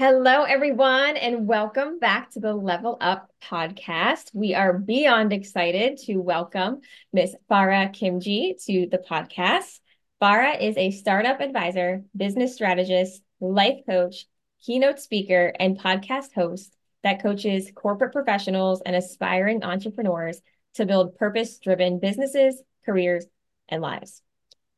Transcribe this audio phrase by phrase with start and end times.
[0.00, 4.30] Hello, everyone, and welcome back to the Level Up podcast.
[4.32, 6.80] We are beyond excited to welcome
[7.12, 9.78] Miss Farrah Khimji to the podcast.
[10.22, 14.24] Farrah is a startup advisor, business strategist, life coach,
[14.64, 20.40] keynote speaker, and podcast host that coaches corporate professionals and aspiring entrepreneurs
[20.76, 23.26] to build purpose driven businesses, careers,
[23.68, 24.22] and lives.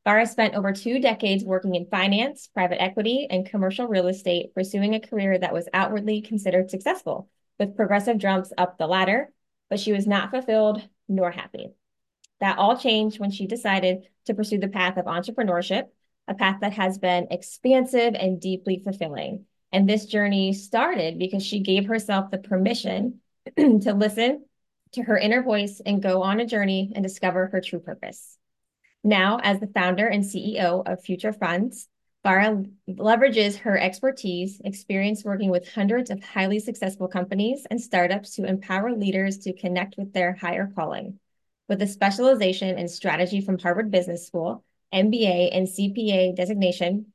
[0.07, 4.95] Farrah spent over two decades working in finance, private equity, and commercial real estate, pursuing
[4.95, 9.33] a career that was outwardly considered successful, with progressive jumps up the ladder,
[9.71, 11.69] but she was not fulfilled nor happy.
[12.41, 15.85] That all changed when she decided to pursue the path of entrepreneurship,
[16.27, 19.45] a path that has been expansive and deeply fulfilling.
[19.71, 23.21] And this journey started because she gave herself the permission
[23.57, 24.45] to listen
[24.93, 28.37] to her inner voice and go on a journey and discover her true purpose.
[29.05, 31.89] Now, as the founder and CEO of Future Funds,
[32.25, 38.45] Farrah leverages her expertise, experience working with hundreds of highly successful companies and startups to
[38.45, 41.19] empower leaders to connect with their higher calling.
[41.69, 47.07] With a specialization in strategy from Harvard Business School, MBA, and CPA designation,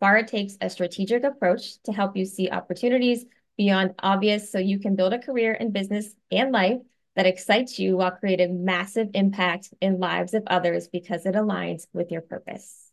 [0.00, 3.24] Farrah takes a strategic approach to help you see opportunities
[3.56, 6.80] beyond obvious so you can build a career in business and life
[7.16, 12.10] that excites you while creating massive impact in lives of others because it aligns with
[12.10, 12.90] your purpose.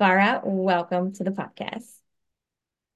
[0.00, 1.90] Farrah, welcome to the podcast.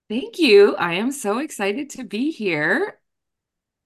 [0.09, 0.75] Thank you.
[0.77, 2.99] I am so excited to be here.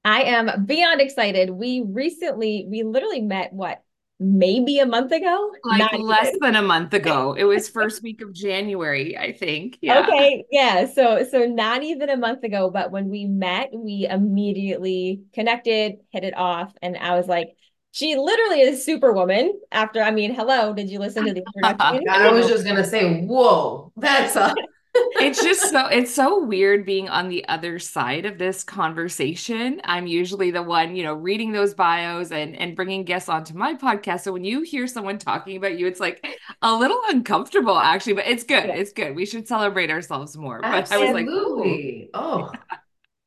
[0.05, 1.51] I am beyond excited.
[1.51, 3.83] We recently, we literally met what
[4.23, 5.51] maybe a month ago?
[5.65, 6.41] Like Not less even.
[6.41, 7.35] than a month ago.
[7.43, 9.79] It was first week of january i think.
[9.81, 10.01] Yeah.
[10.01, 15.23] Okay yeah so so not even a month ago but when we met we immediately
[15.35, 17.49] connected hit it off and i was like
[17.91, 22.09] she literally is superwoman after i mean hello did you listen to the introduction?
[22.09, 24.55] I was just gonna say whoa that's a
[24.95, 29.81] it's just so it's so weird being on the other side of this conversation.
[29.85, 33.75] I'm usually the one, you know, reading those bios and and bringing guests onto my
[33.75, 34.23] podcast.
[34.23, 36.25] So when you hear someone talking about you, it's like
[36.61, 38.67] a little uncomfortable actually, but it's good.
[38.67, 39.17] It's good.
[39.17, 40.61] We should celebrate ourselves more.
[40.61, 42.11] But Absolutely.
[42.15, 42.53] I was like, oh.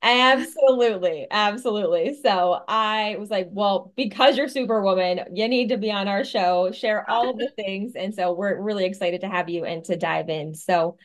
[0.06, 1.26] Absolutely.
[1.32, 2.20] Absolutely.
[2.22, 6.72] So I was like, well, because you're Superwoman, you need to be on our show,
[6.72, 7.96] share all of the things.
[7.96, 10.54] And so we're really excited to have you and to dive in.
[10.54, 10.98] So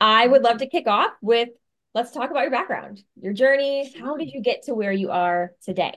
[0.00, 0.64] I would love mm-hmm.
[0.64, 1.48] to kick off with
[1.94, 3.92] let's talk about your background, your journey.
[3.98, 5.94] How did you get to where you are today?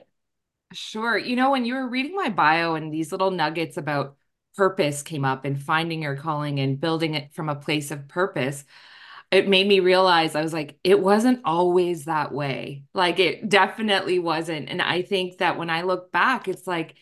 [0.72, 1.18] Sure.
[1.18, 4.16] You know, when you were reading my bio and these little nuggets about
[4.56, 8.64] purpose came up and finding your calling and building it from a place of purpose,
[9.30, 12.84] it made me realize I was like, it wasn't always that way.
[12.94, 14.68] Like, it definitely wasn't.
[14.68, 16.94] And I think that when I look back, it's like,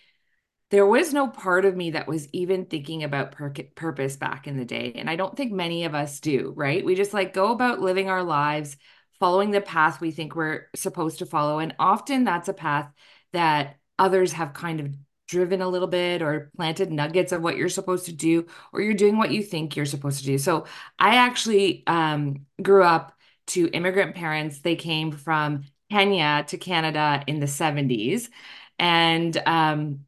[0.70, 4.58] there was no part of me that was even thinking about pur- purpose back in
[4.58, 4.92] the day.
[4.96, 6.84] And I don't think many of us do, right?
[6.84, 8.76] We just like go about living our lives,
[9.18, 11.58] following the path we think we're supposed to follow.
[11.58, 12.90] And often that's a path
[13.32, 14.94] that others have kind of
[15.26, 18.94] driven a little bit or planted nuggets of what you're supposed to do, or you're
[18.94, 20.38] doing what you think you're supposed to do.
[20.38, 20.66] So
[20.98, 23.12] I actually um, grew up
[23.48, 24.60] to immigrant parents.
[24.60, 28.28] They came from Kenya to Canada in the 70s.
[28.78, 30.00] And um,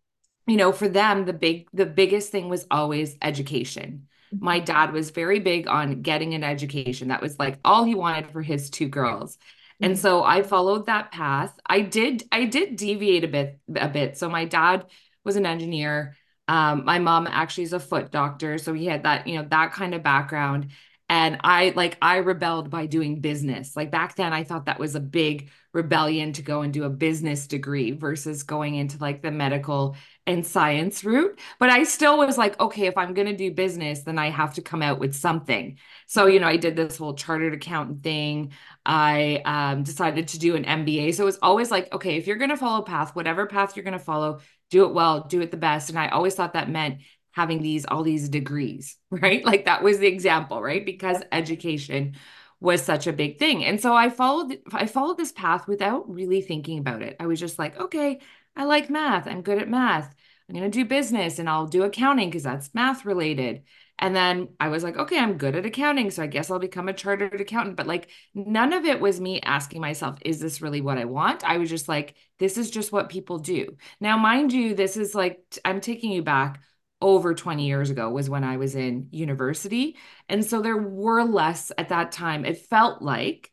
[0.51, 4.09] you know for them the big the biggest thing was always education.
[4.33, 4.65] My mm-hmm.
[4.65, 7.09] dad was very big on getting an education.
[7.09, 9.39] That was like all he wanted for his two girls.
[9.81, 10.01] And mm-hmm.
[10.01, 11.57] so i followed that path.
[11.65, 14.19] I did i did deviate a bit a bit.
[14.19, 14.87] So my dad
[15.25, 16.17] was an engineer.
[16.49, 18.59] Um, my mom actually is a foot doctor.
[18.59, 20.73] So he had that you know that kind of background.
[21.09, 23.77] And i like i rebelled by doing business.
[23.77, 26.91] Like back then i thought that was a big rebellion to go and do a
[26.91, 29.97] business degree versus going into like the medical
[30.27, 31.39] and science route.
[31.59, 34.55] But I still was like, okay, if I'm going to do business, then I have
[34.55, 35.79] to come out with something.
[36.07, 38.53] So, you know, I did this whole chartered accountant thing.
[38.85, 41.15] I um, decided to do an MBA.
[41.15, 43.85] So it was always like, okay, if you're going to follow path, whatever path you're
[43.85, 45.91] going to follow, do it well, do it the best.
[45.91, 47.01] And I always thought that meant
[47.33, 49.45] having these all these degrees, right?
[49.45, 50.85] Like that was the example, right?
[50.85, 52.17] Because education
[52.61, 53.65] was such a big thing.
[53.65, 57.17] And so I followed I followed this path without really thinking about it.
[57.19, 58.21] I was just like, okay,
[58.57, 59.27] I like math.
[59.27, 60.15] I'm good at math.
[60.51, 63.63] I'm going to do business and I'll do accounting because that's math related.
[64.01, 66.11] And then I was like, okay, I'm good at accounting.
[66.11, 67.77] So I guess I'll become a chartered accountant.
[67.77, 71.45] But like, none of it was me asking myself, is this really what I want?
[71.45, 73.77] I was just like, this is just what people do.
[74.01, 76.61] Now, mind you, this is like, I'm taking you back
[77.01, 79.97] over 20 years ago, was when I was in university.
[80.29, 82.45] And so there were less at that time.
[82.45, 83.53] It felt like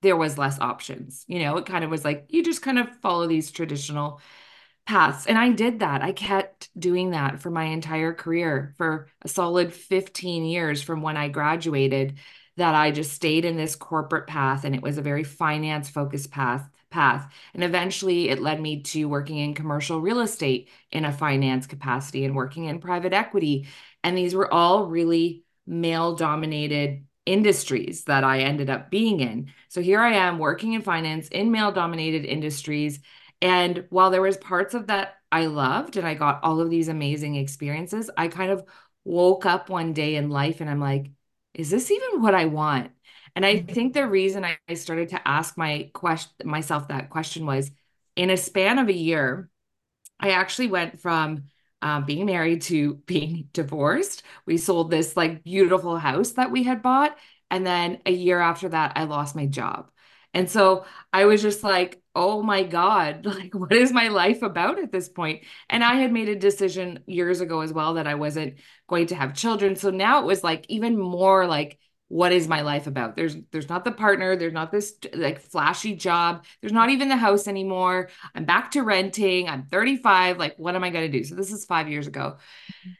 [0.00, 1.24] there was less options.
[1.28, 4.20] You know, it kind of was like you just kind of follow these traditional
[4.86, 5.26] paths.
[5.26, 6.02] And I did that.
[6.02, 11.16] I kept doing that for my entire career for a solid 15 years from when
[11.16, 12.18] I graduated.
[12.56, 16.30] that I just stayed in this corporate path and it was a very finance focused
[16.30, 21.12] path path and eventually it led me to working in commercial real estate in a
[21.12, 23.66] finance capacity and working in private equity
[24.04, 29.52] and these were all really male dominated industries that I ended up being in.
[29.68, 33.00] So here I am working in finance in male dominated industries
[33.42, 36.86] and while there was parts of that I loved and I got all of these
[36.86, 38.64] amazing experiences, I kind of
[39.04, 41.10] woke up one day in life and I'm like,
[41.52, 42.92] is this even what I want?
[43.34, 43.72] And I mm-hmm.
[43.72, 47.72] think the reason I, I started to ask my question myself that question was
[48.14, 49.50] in a span of a year,
[50.20, 51.44] I actually went from
[51.82, 54.22] um, being married to being divorced.
[54.46, 57.18] We sold this like beautiful house that we had bought.
[57.50, 59.90] And then a year after that, I lost my job.
[60.34, 64.78] And so I was just like, oh my God, like, what is my life about
[64.78, 65.44] at this point?
[65.68, 68.54] And I had made a decision years ago as well that I wasn't
[68.88, 69.76] going to have children.
[69.76, 73.16] So now it was like even more like, what is my life about?
[73.16, 77.16] There's there's not the partner there's not this like flashy job there's not even the
[77.16, 78.10] house anymore.
[78.34, 81.24] I'm back to renting i'm 35 like what am i going to do?
[81.24, 82.90] So this is 5 years ago mm-hmm.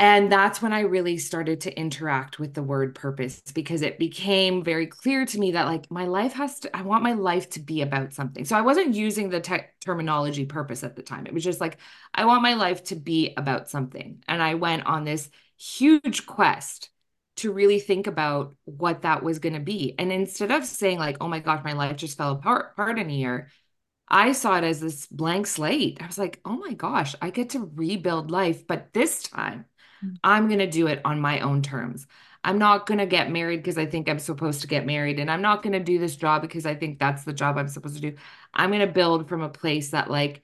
[0.00, 4.64] And that's when I really started to interact with the word purpose because it became
[4.64, 7.60] very clear to me that, like, my life has to, I want my life to
[7.60, 8.46] be about something.
[8.46, 11.26] So I wasn't using the te- terminology purpose at the time.
[11.26, 11.76] It was just like,
[12.14, 14.24] I want my life to be about something.
[14.26, 16.88] And I went on this huge quest
[17.36, 19.94] to really think about what that was going to be.
[19.98, 23.10] And instead of saying, like, oh my gosh, my life just fell apart, apart in
[23.10, 23.48] a year,
[24.08, 25.98] I saw it as this blank slate.
[26.02, 28.66] I was like, oh my gosh, I get to rebuild life.
[28.66, 29.66] But this time,
[30.24, 32.06] I'm going to do it on my own terms.
[32.42, 35.18] I'm not going to get married because I think I'm supposed to get married.
[35.20, 37.68] And I'm not going to do this job because I think that's the job I'm
[37.68, 38.16] supposed to do.
[38.54, 40.42] I'm going to build from a place that like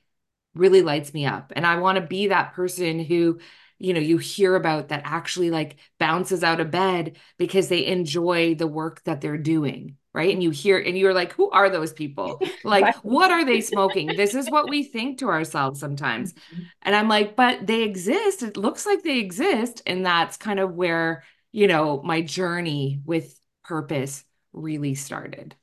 [0.54, 1.52] really lights me up.
[1.56, 3.38] And I want to be that person who,
[3.78, 8.54] you know, you hear about that actually like bounces out of bed because they enjoy
[8.54, 11.92] the work that they're doing right and you hear and you're like who are those
[11.92, 16.62] people like what are they smoking this is what we think to ourselves sometimes mm-hmm.
[16.82, 20.74] and i'm like but they exist it looks like they exist and that's kind of
[20.74, 21.22] where
[21.52, 25.54] you know my journey with purpose really started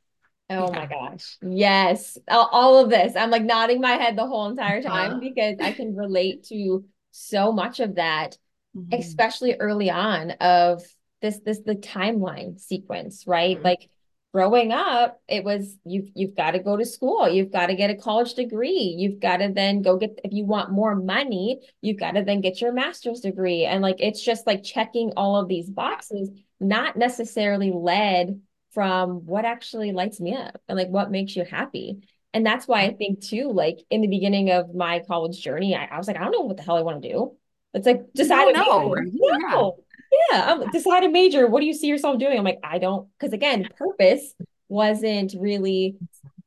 [0.50, 0.80] Oh yeah.
[0.80, 1.38] my gosh.
[1.42, 2.18] Yes.
[2.28, 3.16] All of this.
[3.16, 5.20] I'm like nodding my head the whole entire time uh-huh.
[5.20, 8.38] because I can relate to so much of that,
[8.76, 8.94] mm-hmm.
[8.94, 10.84] especially early on of
[11.22, 13.56] this this the timeline sequence, right?
[13.56, 13.66] Mm-hmm.
[13.66, 13.90] Like
[14.34, 17.30] growing up it was you've you've got to go to school.
[17.30, 18.96] You've got to get a college degree.
[18.98, 22.42] You've got to then go get if you want more money you've got to then
[22.42, 23.66] get your master's degree.
[23.66, 28.42] And like it's just like checking all of these boxes not necessarily led
[28.72, 32.08] from what actually lights me up and like what makes you happy.
[32.34, 35.86] And that's why i think too like in the beginning of my college journey i,
[35.86, 37.38] I was like i don't know what the hell i want to do.
[37.76, 39.83] It's like decide no, no
[40.32, 41.48] yeah, I'm decide a major.
[41.48, 42.38] What do you see yourself doing?
[42.38, 44.34] I'm like, I don't, because again, purpose
[44.70, 45.96] wasn't really.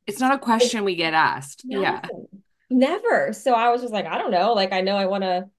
[0.05, 1.63] It's not a question we get asked.
[1.65, 2.01] No, yeah.
[2.69, 3.33] Never.
[3.33, 4.53] So I was just like, I don't know.
[4.53, 5.49] Like, I know I want to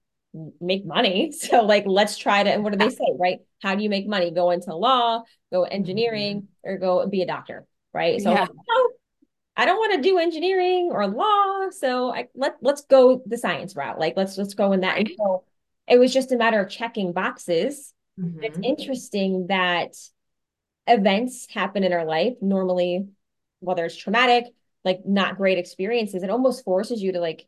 [0.61, 1.33] make money.
[1.39, 2.51] So, like, let's try to.
[2.51, 3.39] And what do they say, right?
[3.61, 4.31] How do you make money?
[4.31, 6.69] Go into law, go engineering, mm-hmm.
[6.69, 8.21] or go be a doctor, right?
[8.21, 8.41] So, yeah.
[8.41, 8.49] like,
[9.57, 11.69] I don't want to do engineering or law.
[11.71, 13.99] So, I let let's go the science route.
[13.99, 14.97] Like, let's let's go in that.
[14.97, 15.43] And so,
[15.87, 18.43] it was just a matter of checking boxes Mm-hmm.
[18.43, 19.95] It's interesting that
[20.87, 23.07] events happen in our life, normally,
[23.59, 24.45] whether it's traumatic,
[24.83, 27.47] like not great experiences, it almost forces you to like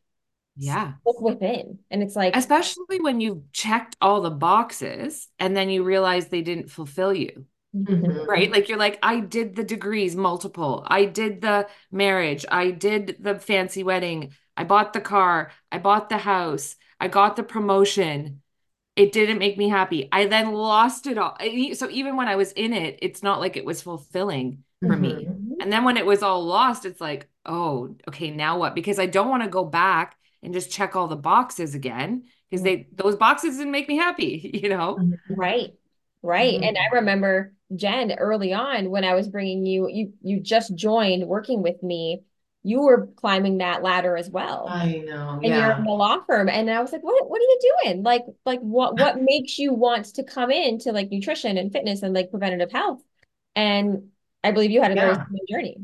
[0.56, 0.94] yeah.
[1.06, 1.78] look within.
[1.90, 6.42] And it's like especially when you've checked all the boxes and then you realize they
[6.42, 7.46] didn't fulfill you.
[7.74, 8.28] Mm-hmm.
[8.28, 8.52] right?
[8.52, 10.84] Like you're like i did the degrees multiple.
[10.86, 12.44] I did the marriage.
[12.50, 14.32] I did the fancy wedding.
[14.56, 15.50] I bought the car.
[15.70, 16.76] I bought the house.
[17.00, 18.42] I got the promotion
[18.94, 20.08] it didn't make me happy.
[20.12, 21.36] I then lost it all.
[21.74, 25.00] So even when I was in it, it's not like it was fulfilling for mm-hmm.
[25.00, 25.28] me.
[25.60, 28.74] And then when it was all lost, it's like, oh, okay, now what?
[28.74, 32.62] Because I don't want to go back and just check all the boxes again because
[32.62, 34.96] they those boxes didn't make me happy, you know?
[35.00, 35.34] Mm-hmm.
[35.34, 35.74] Right.
[36.22, 36.54] Right.
[36.54, 36.64] Mm-hmm.
[36.64, 41.26] And I remember Jen early on when I was bringing you you you just joined
[41.26, 42.22] working with me
[42.64, 44.66] you were climbing that ladder as well.
[44.68, 45.30] I know.
[45.30, 45.68] And yeah.
[45.68, 46.48] you're in the law firm.
[46.48, 48.02] And I was like, what, what are you doing?
[48.02, 52.14] Like, like what, what makes you want to come into like nutrition and fitness and
[52.14, 53.02] like preventative health?
[53.56, 54.10] And
[54.44, 55.12] I believe you had a yeah.
[55.12, 55.76] very similar journey.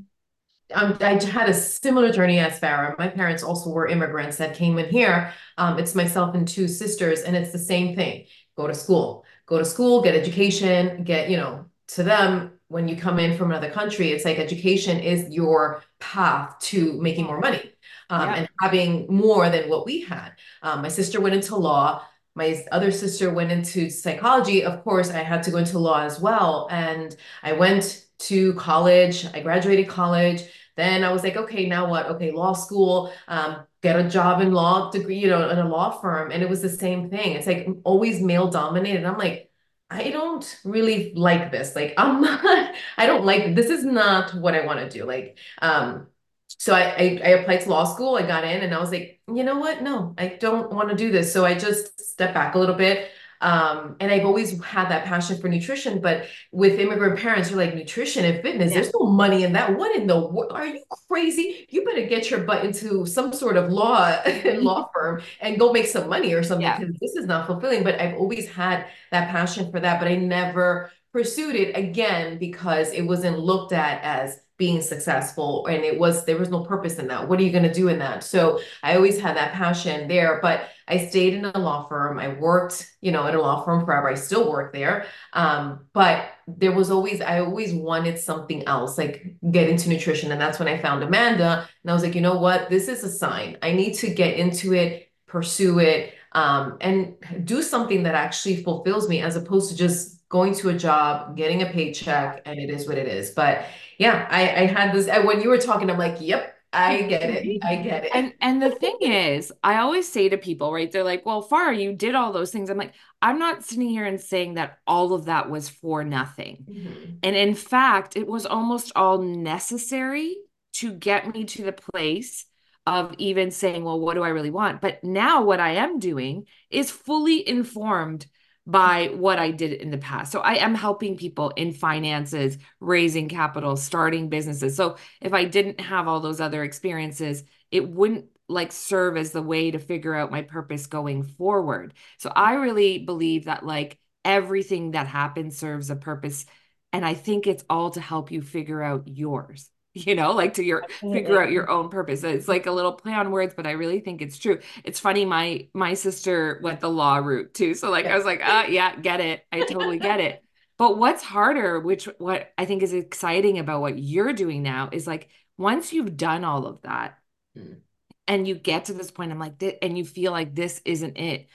[0.75, 2.99] Um, I had a similar journey as Farrah.
[2.99, 5.33] My parents also were immigrants that came in here.
[5.57, 8.27] Um, it's myself and two sisters, and it's the same thing.
[8.55, 12.97] Go to school, go to school, get education, get, you know, to them, when you
[12.97, 17.73] come in from another country, it's like education is your path to making more money
[18.11, 18.35] um, yeah.
[18.37, 20.33] and having more than what we had.
[20.63, 22.05] Um, my sister went into law.
[22.35, 24.65] my other sister went into psychology.
[24.65, 26.69] Of course, I had to go into law as well.
[26.71, 29.27] And I went to college.
[29.35, 30.43] I graduated college.
[30.77, 32.07] Then I was like, okay, now what?
[32.07, 35.91] Okay, law school, um, get a job in law degree, you know, in a law
[35.91, 36.31] firm.
[36.31, 37.33] And it was the same thing.
[37.33, 39.05] It's like always male dominated.
[39.05, 39.48] I'm like,
[39.91, 41.75] I don't really like this.
[41.75, 45.05] Like, I'm not, I don't like, this is not what I want to do.
[45.05, 46.09] Like, um,
[46.49, 48.17] so I, I, I applied to law school.
[48.17, 49.83] I got in and I was like, you know what?
[49.83, 51.33] No, I don't want to do this.
[51.33, 53.11] So I just stepped back a little bit.
[53.41, 57.75] Um, and I've always had that passion for nutrition, but with immigrant parents, you're like
[57.75, 58.81] nutrition and fitness, yeah.
[58.81, 59.77] there's no money in that.
[59.77, 60.53] What in the world?
[60.53, 61.67] Are you crazy?
[61.71, 64.17] You better get your butt into some sort of law
[64.57, 66.99] law firm and go make some money or something because yeah.
[67.01, 67.85] this is not fulfilling.
[67.85, 72.93] But I've always had that passion for that, but I never pursued it again because
[72.93, 77.07] it wasn't looked at as being successful and it was there was no purpose in
[77.07, 80.09] that what are you going to do in that so i always had that passion
[80.09, 82.19] there but i stayed in a law firm.
[82.19, 84.09] I worked you know at a law firm forever.
[84.09, 85.07] I still work there.
[85.33, 90.33] Um, but there was always i always wanted something else like get into nutrition.
[90.33, 91.69] And that's when i found amanda.
[91.83, 92.71] And i was like you know what?
[92.71, 93.59] This is a sign.
[93.63, 97.15] I need to get into it pursue it um, and
[97.45, 101.63] do something that actually fulfills me as opposed to just going to a job getting
[101.63, 103.31] a paycheck and it is what it is.
[103.31, 103.65] But
[103.99, 107.65] yeah, I, I had this when you were talking, I'm like, yep, I get it.
[107.65, 108.11] I get it.
[108.15, 110.91] And and the thing is, I always say to people, right?
[110.91, 114.05] They're like, "Well, Farrah, you did all those things." I'm like, I'm not sitting here
[114.05, 116.67] and saying that all of that was for nothing.
[116.69, 117.13] Mm-hmm.
[117.23, 120.37] And in fact, it was almost all necessary
[120.75, 122.45] to get me to the place
[122.87, 126.47] of even saying, "Well, what do I really want?" But now what I am doing
[126.71, 128.27] is fully informed
[128.69, 130.31] by what I did in the past.
[130.31, 134.77] So I am helping people in finances, raising capital, starting businesses.
[134.77, 139.43] So if I didn't have all those other experiences, it wouldn't like serve as the
[139.43, 141.95] way to figure out my purpose going forward.
[142.19, 146.45] So I really believe that like everything that happens serves a purpose
[146.93, 150.65] and I think it's all to help you figure out yours you know, like to
[150.65, 151.21] your Absolutely.
[151.21, 152.23] figure out your own purpose.
[152.23, 154.61] It's like a little play on words, but I really think it's true.
[154.85, 155.25] It's funny.
[155.25, 158.07] My my sister went the law route too, so like.
[158.07, 159.45] I was like, ah, yeah, get it.
[159.53, 160.43] I totally get it.
[160.77, 165.07] But what's harder, which what I think is exciting about what you're doing now, is
[165.07, 167.19] like once you've done all of that,
[167.57, 167.79] mm.
[168.27, 171.49] and you get to this point, I'm like, and you feel like this isn't it.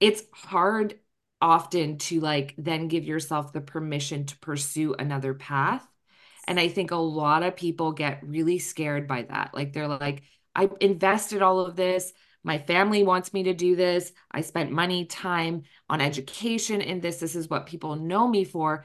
[0.00, 0.98] It's hard
[1.40, 5.86] often to like then give yourself the permission to pursue another path
[6.46, 9.54] and I think a lot of people get really scared by that.
[9.54, 10.22] Like they're like,
[10.54, 12.12] I invested all of this.
[12.42, 14.12] My family wants me to do this.
[14.30, 17.18] I spent money, time on education in this.
[17.18, 18.84] This is what people know me for.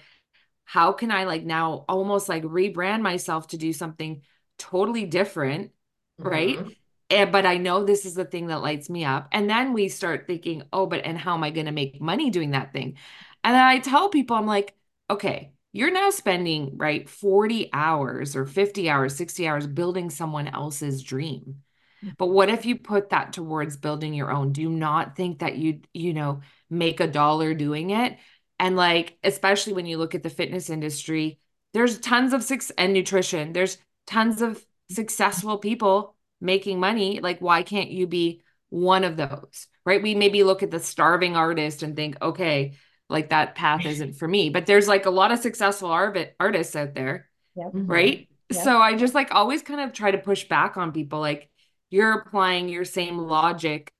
[0.63, 4.21] How can I like now almost like rebrand myself to do something
[4.57, 5.71] totally different?
[6.19, 6.29] Mm-hmm.
[6.29, 6.77] Right.
[7.09, 9.29] And, but I know this is the thing that lights me up.
[9.31, 12.29] And then we start thinking, oh, but and how am I going to make money
[12.29, 12.97] doing that thing?
[13.43, 14.75] And then I tell people, I'm like,
[15.09, 21.03] okay, you're now spending right 40 hours or 50 hours 60 hours building someone else's
[21.03, 21.57] dream.
[22.03, 22.17] Mm.
[22.17, 24.51] but what if you put that towards building your own?
[24.51, 28.17] Do not think that you you know make a dollar doing it?
[28.57, 31.39] And like especially when you look at the fitness industry
[31.73, 37.19] there's tons of six and nutrition there's tons of successful people making money.
[37.19, 40.03] Like why can't you be one of those right?
[40.03, 42.75] We maybe look at the starving artist and think okay
[43.09, 46.75] like that path isn't for me but there's like a lot of successful art- artists
[46.75, 47.67] out there yep.
[47.67, 47.87] Mm-hmm.
[47.87, 48.63] right yep.
[48.63, 51.49] so i just like always kind of try to push back on people like
[51.89, 53.91] you're applying your same logic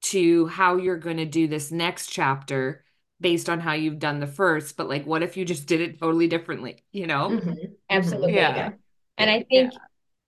[0.00, 2.84] to how you're going to do this next chapter
[3.20, 5.98] based on how you've done the first but like what if you just did it
[5.98, 7.54] totally differently you know mm-hmm.
[7.90, 8.56] absolutely yeah.
[8.56, 8.70] yeah.
[9.16, 9.78] and i think yeah.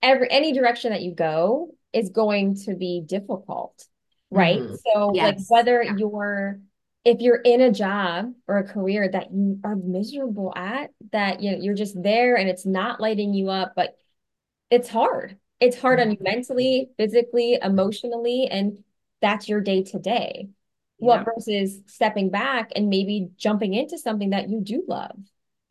[0.01, 3.85] every any direction that you go is going to be difficult
[4.29, 4.75] right mm-hmm.
[4.85, 5.25] so yes.
[5.37, 5.95] like whether yeah.
[5.95, 6.59] you're
[7.03, 11.51] if you're in a job or a career that you are miserable at, that you
[11.51, 13.97] know, you're just there and it's not lighting you up, but
[14.69, 15.37] it's hard.
[15.59, 16.23] It's hard on you mm-hmm.
[16.23, 18.83] mentally, physically, emotionally, and
[19.21, 20.49] that's your day to day.
[20.97, 25.17] What versus stepping back and maybe jumping into something that you do love,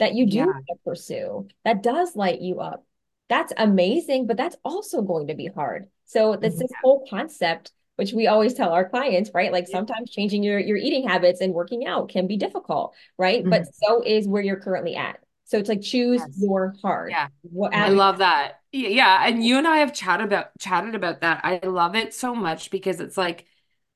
[0.00, 0.74] that you do yeah.
[0.84, 2.84] pursue, that does light you up.
[3.28, 5.86] That's amazing, but that's also going to be hard.
[6.06, 6.62] So this, mm-hmm.
[6.62, 9.52] this whole concept which we always tell our clients, right?
[9.52, 13.40] Like sometimes changing your your eating habits and working out can be difficult, right?
[13.40, 13.50] Mm-hmm.
[13.50, 15.18] But so is where you're currently at.
[15.44, 16.30] So it's like choose yes.
[16.40, 17.10] your heart.
[17.10, 17.28] Yeah.
[17.42, 18.60] What, I love that.
[18.72, 19.26] Yeah.
[19.26, 21.42] And you and I have chatted about chatted about that.
[21.44, 23.44] I love it so much because it's like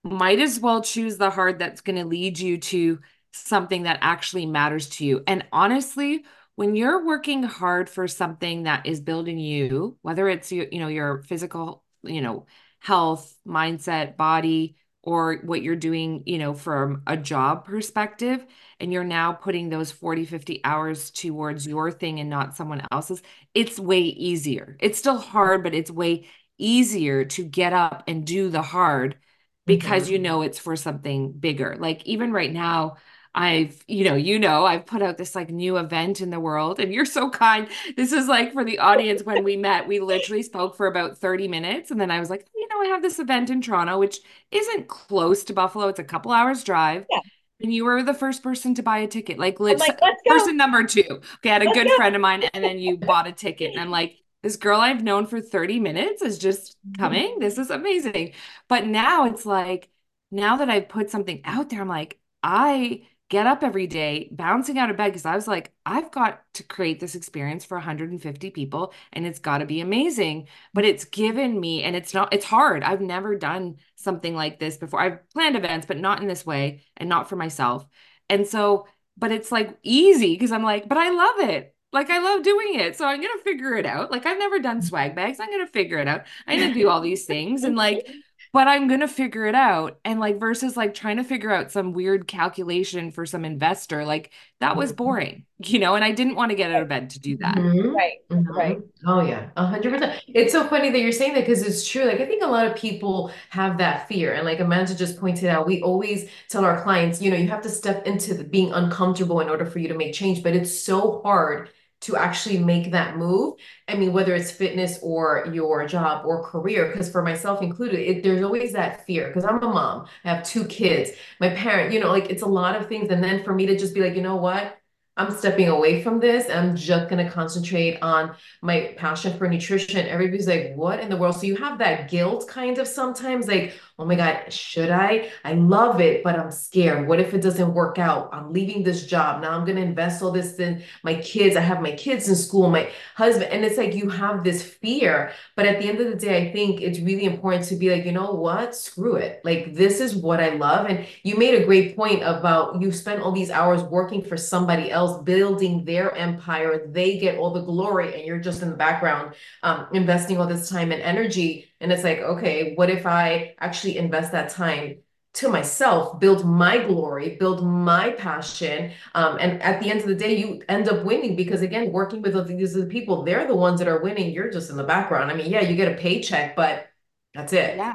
[0.03, 3.01] might as well choose the heart that's going to lead you to
[3.33, 5.23] something that actually matters to you.
[5.27, 10.69] And honestly, when you're working hard for something that is building you, whether it's you,
[10.71, 12.45] you know, your physical, you know,
[12.85, 18.45] health, mindset, body, or what you're doing, you know, from a job perspective,
[18.79, 23.23] and you're now putting those 40, 50 hours towards your thing and not someone else's,
[23.55, 24.77] it's way easier.
[24.81, 26.27] It's still hard, but it's way
[26.59, 29.17] easier to get up and do the hard
[29.65, 30.13] because mm-hmm.
[30.13, 31.77] you know it's for something bigger.
[31.79, 32.97] Like even right now,
[33.35, 36.79] I've, you know, you know, I've put out this like new event in the world
[36.79, 37.69] and you're so kind.
[37.97, 41.49] This is like for the audience when we met, we literally spoke for about 30
[41.49, 44.19] minutes and then I was like, you know, I have this event in Toronto which
[44.53, 45.89] isn't close to Buffalo.
[45.89, 47.07] It's a couple hours drive.
[47.11, 47.21] Yeah.
[47.61, 49.39] And you were the first person to buy a ticket.
[49.39, 49.79] Like, like
[50.27, 51.03] person number two.
[51.37, 51.97] Okay, I had a let's good go.
[51.97, 55.03] friend of mine and then you bought a ticket and I'm like, this girl I've
[55.03, 57.03] known for 30 minutes is just mm-hmm.
[57.03, 57.39] coming.
[57.41, 58.35] This is amazing.
[58.69, 59.89] But now it's like,
[60.31, 64.79] now that I've put something out there, I'm like, I get up every day bouncing
[64.79, 68.51] out of bed because I was like, I've got to create this experience for 150
[68.51, 70.49] people and it's got to be amazing.
[70.73, 72.83] But it's given me, and it's not, it's hard.
[72.83, 75.01] I've never done something like this before.
[75.01, 77.87] I've planned events, but not in this way and not for myself.
[78.29, 81.75] And so, but it's like easy because I'm like, but I love it.
[81.93, 82.97] Like I love doing it.
[82.97, 84.11] So I'm to figure it out.
[84.11, 85.39] Like I've never done swag bags.
[85.41, 86.23] I'm to figure it out.
[86.47, 87.63] I'm to do all these things.
[87.63, 88.09] And like,
[88.55, 89.99] but I'm going to figure it out.
[90.05, 94.31] And like, versus like trying to figure out some weird calculation for some investor, like
[94.61, 95.05] that was mm-hmm.
[95.05, 97.57] boring, you know, and I didn't want to get out of bed to do that.
[97.57, 97.89] Mm-hmm.
[97.91, 98.19] Right.
[98.31, 98.57] Mm-hmm.
[98.57, 98.79] Right.
[99.09, 99.49] Oh, yeah.
[99.57, 100.23] A hundred percent.
[100.29, 102.05] It's so funny that you're saying that because it's true.
[102.05, 104.35] Like, I think a lot of people have that fear.
[104.35, 107.63] And like Amanda just pointed out, we always tell our clients, you know, you have
[107.63, 110.73] to step into the, being uncomfortable in order for you to make change, but it's
[110.73, 111.71] so hard
[112.03, 113.55] to actually make that move.
[113.89, 118.23] I mean, whether it's fitness or your job or career, because for myself included, it,
[118.23, 122.01] there's always that fear because I'm a mom, I have two kids, my parent, you
[122.01, 123.11] know, like it's a lot of things.
[123.11, 124.79] And then for me to just be like, you know what?
[125.17, 126.51] I'm stepping away from this.
[126.51, 130.07] I'm just going to concentrate on my passion for nutrition.
[130.07, 131.37] Everybody's like, what in the world?
[131.37, 135.31] So you have that guilt kind of sometimes like, oh my God, should I?
[135.45, 137.07] I love it, but I'm scared.
[137.07, 138.29] What if it doesn't work out?
[138.33, 139.41] I'm leaving this job.
[139.41, 141.55] Now I'm going to invest all this in my kids.
[141.55, 143.53] I have my kids in school, my husband.
[143.53, 145.31] And it's like you have this fear.
[145.55, 148.05] But at the end of the day, I think it's really important to be like,
[148.05, 148.75] you know what?
[148.75, 149.43] Screw it.
[149.45, 150.87] Like, this is what I love.
[150.87, 154.91] And you made a great point about you spent all these hours working for somebody
[154.91, 156.87] else, building their empire.
[156.87, 160.69] They get all the glory, and you're just in the background um, investing all this
[160.69, 165.03] time and energy and it's like, okay, what if I actually invest that time
[165.35, 168.93] to myself, build my glory, build my passion.
[169.15, 172.23] Um, and at the end of the day, you end up winning because again, working
[172.23, 174.33] with these people, they're the ones that are winning.
[174.33, 175.31] You're just in the background.
[175.31, 176.87] I mean, yeah, you get a paycheck, but
[177.35, 177.77] that's it.
[177.77, 177.95] Yeah.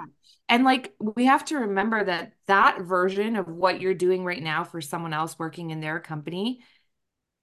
[0.50, 4.64] And like we have to remember that that version of what you're doing right now
[4.64, 6.62] for someone else working in their company,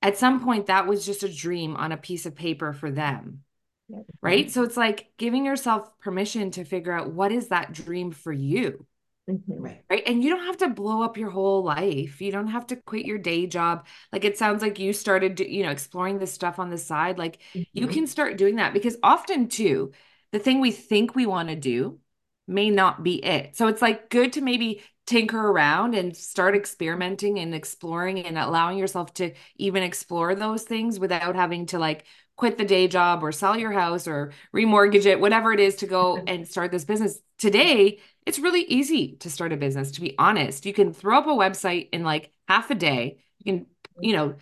[0.06, 3.44] at some point that was just a dream on a piece of paper for them
[4.20, 4.50] right?
[4.50, 8.86] So it's like giving yourself permission to figure out what is that dream for you
[9.30, 9.62] mm-hmm.
[9.62, 9.84] right.
[9.88, 10.02] right?
[10.06, 12.20] And you don't have to blow up your whole life.
[12.20, 13.86] You don't have to quit your day job.
[14.12, 17.18] Like it sounds like you started you know exploring this stuff on the side.
[17.18, 17.62] Like mm-hmm.
[17.72, 19.92] you can start doing that because often too
[20.32, 21.98] the thing we think we want to do
[22.48, 23.56] may not be it.
[23.56, 28.78] So it's like good to maybe tinker around and start experimenting and exploring and allowing
[28.78, 32.04] yourself to even explore those things without having to like
[32.36, 35.86] quit the day job or sell your house or remortgage it, whatever it is to
[35.86, 37.20] go and start this business.
[37.38, 40.66] Today, it's really easy to start a business, to be honest.
[40.66, 43.18] You can throw up a website in like half a day.
[43.38, 43.66] You can,
[44.00, 44.34] you know,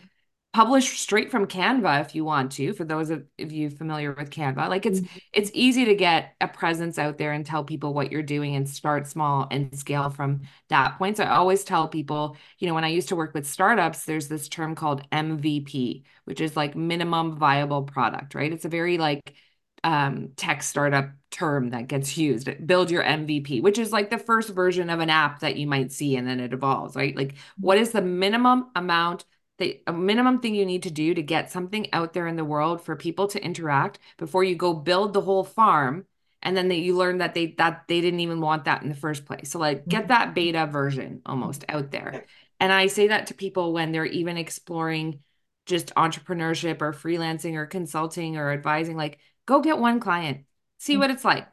[0.55, 4.31] publish straight from Canva if you want to, for those of, of you familiar with
[4.31, 4.69] Canva.
[4.69, 5.19] Like it's mm-hmm.
[5.33, 8.69] it's easy to get a presence out there and tell people what you're doing and
[8.69, 11.17] start small and scale from that point.
[11.17, 14.29] So I always tell people, you know, when I used to work with startups, there's
[14.29, 18.53] this term called MVP, which is like minimum viable product, right?
[18.53, 19.35] It's a very like
[19.83, 24.51] um, tech startup term that gets used build your mvp which is like the first
[24.51, 27.77] version of an app that you might see and then it evolves right like what
[27.77, 29.25] is the minimum amount
[29.59, 32.81] the minimum thing you need to do to get something out there in the world
[32.83, 36.07] for people to interact before you go build the whole farm
[36.43, 38.95] and then they, you learn that they that they didn't even want that in the
[38.95, 40.09] first place so like get mm-hmm.
[40.09, 42.27] that beta version almost out there
[42.61, 45.21] and i say that to people when they're even exploring
[45.67, 50.45] just entrepreneurship or freelancing or consulting or advising like go get one client
[50.79, 51.01] see mm-hmm.
[51.01, 51.47] what it's like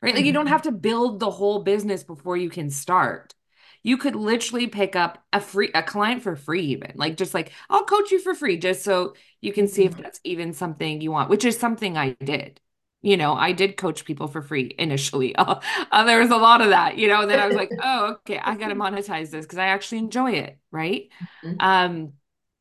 [0.00, 0.52] right like you don't mm-hmm.
[0.52, 3.34] have to build the whole business before you can start
[3.82, 7.52] you could literally pick up a free a client for free even like just like
[7.70, 10.02] i'll coach you for free just so you can see if mm-hmm.
[10.02, 12.60] that's even something you want which is something i did
[13.02, 15.60] you know i did coach people for free initially uh,
[15.92, 18.12] uh, there was a lot of that you know and then i was like oh
[18.12, 21.08] okay i gotta monetize this because i actually enjoy it right
[21.44, 21.54] mm-hmm.
[21.60, 22.12] um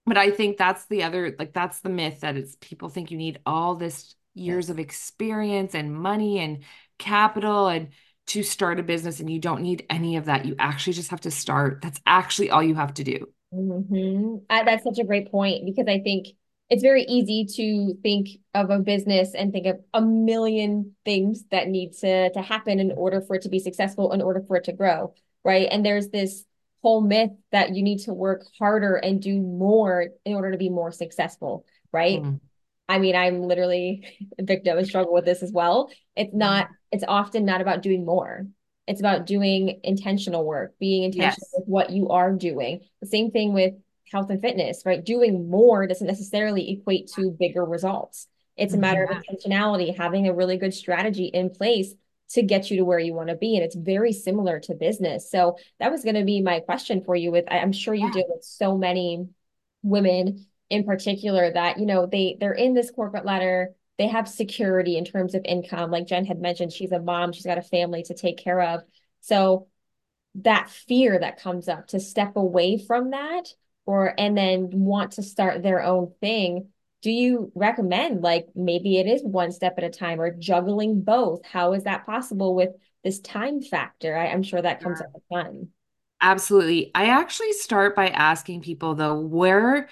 [0.05, 3.17] but i think that's the other like that's the myth that it's people think you
[3.17, 6.63] need all this years of experience and money and
[6.99, 7.89] capital and
[8.27, 10.45] to start a business and you don't need any of that.
[10.45, 11.81] You actually just have to start.
[11.81, 13.27] That's actually all you have to do.
[13.53, 14.37] Mm-hmm.
[14.49, 16.27] Uh, that's such a great point because I think
[16.69, 21.69] it's very easy to think of a business and think of a million things that
[21.69, 24.65] need to to happen in order for it to be successful, in order for it
[24.65, 25.13] to grow,
[25.45, 25.69] right?
[25.71, 26.43] And there's this
[26.81, 30.69] whole myth that you need to work harder and do more in order to be
[30.69, 32.21] more successful, right?
[32.21, 32.41] Mm.
[32.89, 34.07] I mean, I'm literally
[34.39, 35.89] a victim and struggle with this as well.
[36.15, 36.39] It's mm-hmm.
[36.39, 38.47] not, it's often not about doing more.
[38.87, 41.53] It's about doing intentional work, being intentional yes.
[41.53, 42.81] with what you are doing.
[43.01, 43.73] The same thing with
[44.09, 45.03] health and fitness, right?
[45.03, 48.27] Doing more doesn't necessarily equate to bigger results.
[48.55, 49.35] It's a matter of mm-hmm.
[49.35, 51.93] intentionality, having a really good strategy in place
[52.29, 53.55] to get you to where you want to be.
[53.55, 55.29] And it's very similar to business.
[55.29, 58.13] So that was going to be my question for you with I'm sure you yeah.
[58.13, 59.27] deal with so many
[59.83, 64.97] women in particular that, you know, they they're in this corporate ladder, they have security
[64.97, 65.91] in terms of income.
[65.91, 68.81] Like Jen had mentioned, she's a mom, she's got a family to take care of.
[69.21, 69.67] So
[70.43, 73.47] that fear that comes up to step away from that
[73.85, 76.67] or and then want to start their own thing
[77.01, 81.43] do you recommend like maybe it is one step at a time or juggling both
[81.45, 82.69] how is that possible with
[83.03, 85.07] this time factor I, am sure that comes yeah.
[85.07, 85.69] up a ton
[86.21, 89.89] absolutely i actually start by asking people though where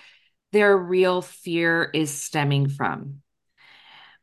[0.56, 3.22] their real fear is stemming from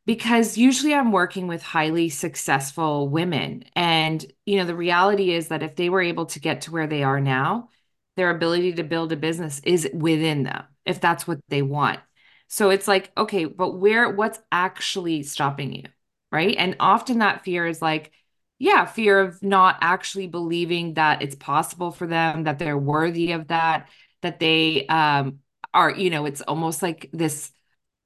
[0.06, 3.64] because usually I'm working with highly successful women.
[3.76, 6.86] And, you know, the reality is that if they were able to get to where
[6.86, 7.68] they are now,
[8.16, 12.00] their ability to build a business is within them if that's what they want.
[12.48, 15.84] So it's like, okay, but where, what's actually stopping you?
[16.30, 16.56] Right.
[16.56, 18.10] And often that fear is like,
[18.58, 23.48] yeah, fear of not actually believing that it's possible for them, that they're worthy of
[23.48, 23.90] that,
[24.22, 25.40] that they um,
[25.74, 27.52] are, you know, it's almost like this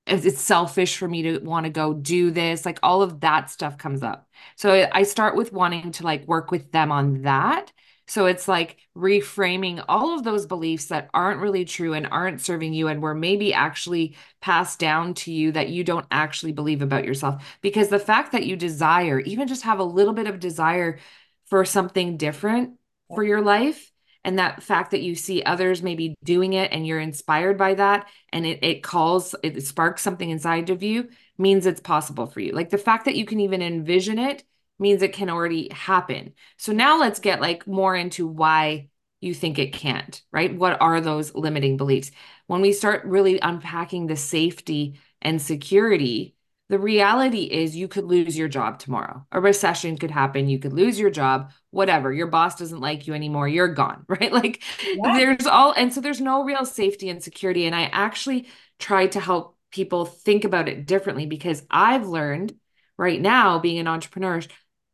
[0.07, 3.77] it's selfish for me to want to go do this like all of that stuff
[3.77, 7.73] comes up so i start with wanting to like work with them on that
[8.09, 12.73] so it's like reframing all of those beliefs that aren't really true and aren't serving
[12.73, 17.05] you and were maybe actually passed down to you that you don't actually believe about
[17.05, 17.45] yourself.
[17.63, 20.99] Because the fact that you desire, even just have a little bit of desire
[21.47, 22.75] for something different
[23.09, 23.91] for your life,
[24.27, 28.07] and that fact that you see others maybe doing it and you're inspired by that
[28.31, 31.09] and it, it calls it sparks something inside of you
[31.39, 34.45] means it's possible for you like the fact that you can even envision it
[34.79, 36.35] means it can already happen.
[36.57, 38.89] So now let's get like more into why
[39.21, 40.55] you think it can't, right?
[40.55, 42.11] What are those limiting beliefs?
[42.47, 46.36] When we start really unpacking the safety and security,
[46.69, 49.25] the reality is you could lose your job tomorrow.
[49.31, 50.49] A recession could happen.
[50.49, 52.13] You could lose your job, whatever.
[52.13, 53.47] Your boss doesn't like you anymore.
[53.47, 54.33] You're gone, right?
[54.33, 55.17] Like yeah.
[55.17, 57.67] there's all, and so there's no real safety and security.
[57.67, 58.49] And I actually
[58.79, 62.55] try to help people think about it differently because I've learned
[62.97, 64.41] right now being an entrepreneur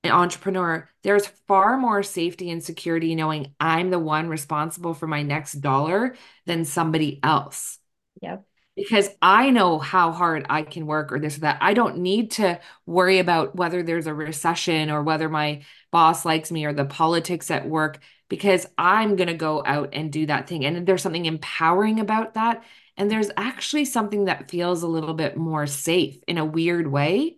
[0.04, 5.22] an entrepreneur, there's far more safety and security knowing I'm the one responsible for my
[5.22, 7.78] next dollar than somebody else.
[8.20, 8.44] Yep.
[8.74, 11.58] Because I know how hard I can work or this or that.
[11.60, 16.50] I don't need to worry about whether there's a recession or whether my boss likes
[16.50, 20.48] me or the politics at work because I'm going to go out and do that
[20.48, 20.64] thing.
[20.64, 22.64] And there's something empowering about that.
[22.96, 27.36] And there's actually something that feels a little bit more safe in a weird way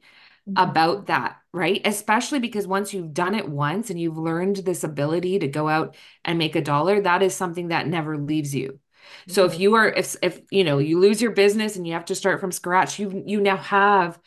[0.49, 0.53] mm-hmm.
[0.57, 1.83] about that right?
[1.85, 5.95] Especially because once you've done it once and you've learned this ability to go out
[6.25, 8.81] and make a dollar, that is something that never leaves you.
[9.29, 9.61] So if mm-hmm.
[9.61, 12.41] you are if if you know, you lose your business and you have to start
[12.41, 14.19] from scratch, you you now have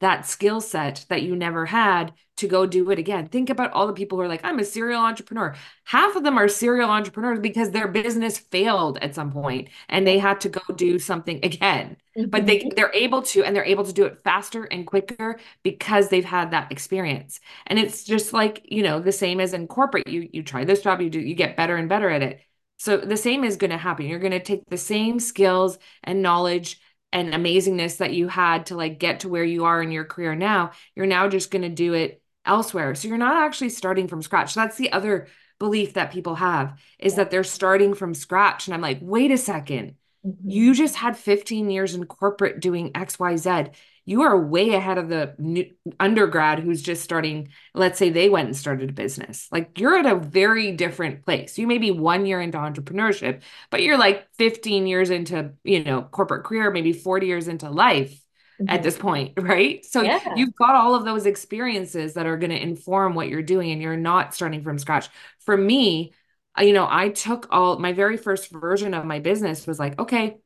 [0.00, 3.28] that skill set that you never had to go do it again.
[3.28, 5.54] Think about all the people who are like, I'm a serial entrepreneur.
[5.84, 10.18] Half of them are serial entrepreneurs because their business failed at some point and they
[10.18, 11.96] had to go do something again.
[12.18, 12.28] Mm-hmm.
[12.30, 12.70] But they mm-hmm.
[12.74, 16.50] they're able to and they're able to do it faster and quicker because they've had
[16.50, 17.40] that experience.
[17.66, 20.08] And it's just like, you know, the same as in corporate.
[20.08, 22.40] You you try this job, you do you get better and better at it.
[22.78, 24.06] So the same is going to happen.
[24.06, 26.80] You're going to take the same skills and knowledge
[27.12, 30.34] and amazingness that you had to like get to where you are in your career
[30.34, 30.72] now.
[30.96, 32.94] You're now just going to do it elsewhere.
[32.94, 34.54] So you're not actually starting from scratch.
[34.54, 37.18] That's the other belief that people have is yeah.
[37.18, 38.66] that they're starting from scratch.
[38.66, 39.94] And I'm like, wait a 2nd
[40.26, 40.50] mm-hmm.
[40.50, 43.72] You just had 15 years in corporate doing XYZ.
[44.06, 47.48] You are way ahead of the new undergrad who's just starting.
[47.74, 49.48] Let's say they went and started a business.
[49.50, 51.58] Like you're at a very different place.
[51.58, 56.02] You may be one year into entrepreneurship, but you're like 15 years into, you know,
[56.02, 58.20] corporate career, maybe 40 years into life
[58.60, 58.68] mm-hmm.
[58.68, 59.84] at this point, right?
[59.84, 60.34] So yeah.
[60.36, 63.80] you've got all of those experiences that are going to inform what you're doing and
[63.80, 65.08] you're not starting from scratch.
[65.40, 66.12] For me,
[66.58, 70.38] you know, I took all my very first version of my business was like, okay,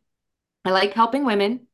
[0.64, 1.67] I like helping women.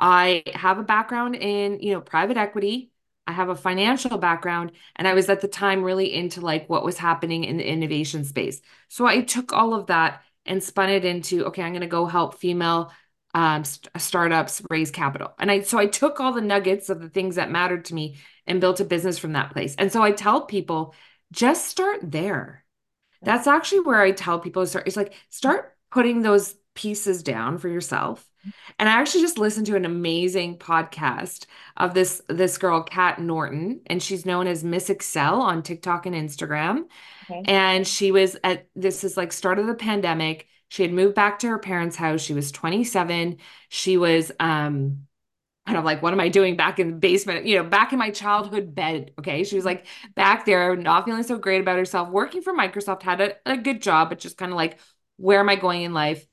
[0.00, 2.90] I have a background in, you know, private equity.
[3.26, 6.84] I have a financial background and I was at the time really into like what
[6.84, 8.60] was happening in the innovation space.
[8.88, 12.06] So I took all of that and spun it into okay, I'm going to go
[12.06, 12.92] help female
[13.34, 15.32] um, st- startups raise capital.
[15.38, 18.16] And I so I took all the nuggets of the things that mattered to me
[18.46, 19.74] and built a business from that place.
[19.78, 20.94] And so I tell people
[21.30, 22.64] just start there.
[23.22, 24.86] That's actually where I tell people to start.
[24.88, 28.29] It's like start putting those pieces down for yourself.
[28.78, 33.80] And I actually just listened to an amazing podcast of this this girl Kat Norton
[33.86, 36.84] and she's known as Miss Excel on TikTok and Instagram.
[37.30, 37.42] Okay.
[37.44, 40.46] And she was at this is like start of the pandemic.
[40.68, 42.20] She had moved back to her parents' house.
[42.20, 43.38] She was 27.
[43.68, 45.06] She was um
[45.66, 47.46] kind of like, what am I doing back in the basement?
[47.46, 49.12] You know, back in my childhood bed.
[49.18, 49.44] Okay.
[49.44, 53.20] She was like back there, not feeling so great about herself, working for Microsoft, had
[53.20, 54.78] a, a good job, but just kind of like,
[55.16, 56.26] where am I going in life?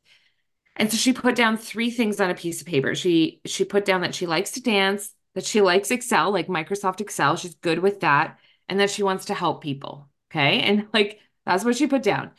[0.77, 2.95] And so she put down three things on a piece of paper.
[2.95, 7.01] She she put down that she likes to dance, that she likes Excel, like Microsoft
[7.01, 7.35] Excel.
[7.35, 10.09] She's good with that, and that she wants to help people.
[10.31, 10.61] Okay.
[10.61, 12.31] And like that's what she put down.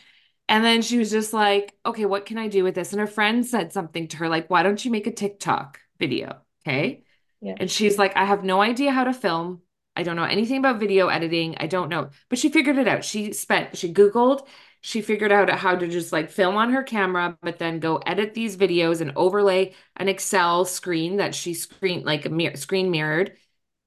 [0.49, 2.93] And then she was just like, okay, what can I do with this?
[2.93, 6.39] And her friend said something to her, like, why don't you make a TikTok video?
[6.67, 7.05] Okay.
[7.41, 7.55] Yeah.
[7.59, 9.61] And she's like, I have no idea how to film.
[9.95, 11.57] I don't know anything about video editing.
[11.59, 12.11] I don't know.
[12.29, 13.05] But she figured it out.
[13.05, 14.47] She spent, she Googled,
[14.81, 18.35] she figured out how to just like film on her camera, but then go edit
[18.35, 23.37] these videos and overlay an Excel screen that she screen like a mirror, screen mirrored,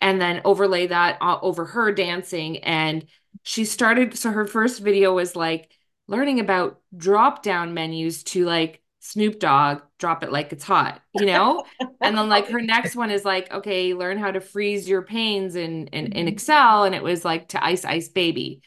[0.02, 2.58] and then overlay that over her dancing.
[2.60, 3.06] And
[3.44, 4.18] she started.
[4.18, 5.72] So her first video was like
[6.08, 11.26] learning about drop down menus to like Snoop Dogg, drop it like it's hot, you
[11.26, 11.64] know?
[12.02, 15.56] and then like her next one is like, okay, learn how to freeze your panes
[15.56, 16.28] in in, in mm-hmm.
[16.28, 16.84] Excel.
[16.84, 18.62] And it was like to ice ice baby.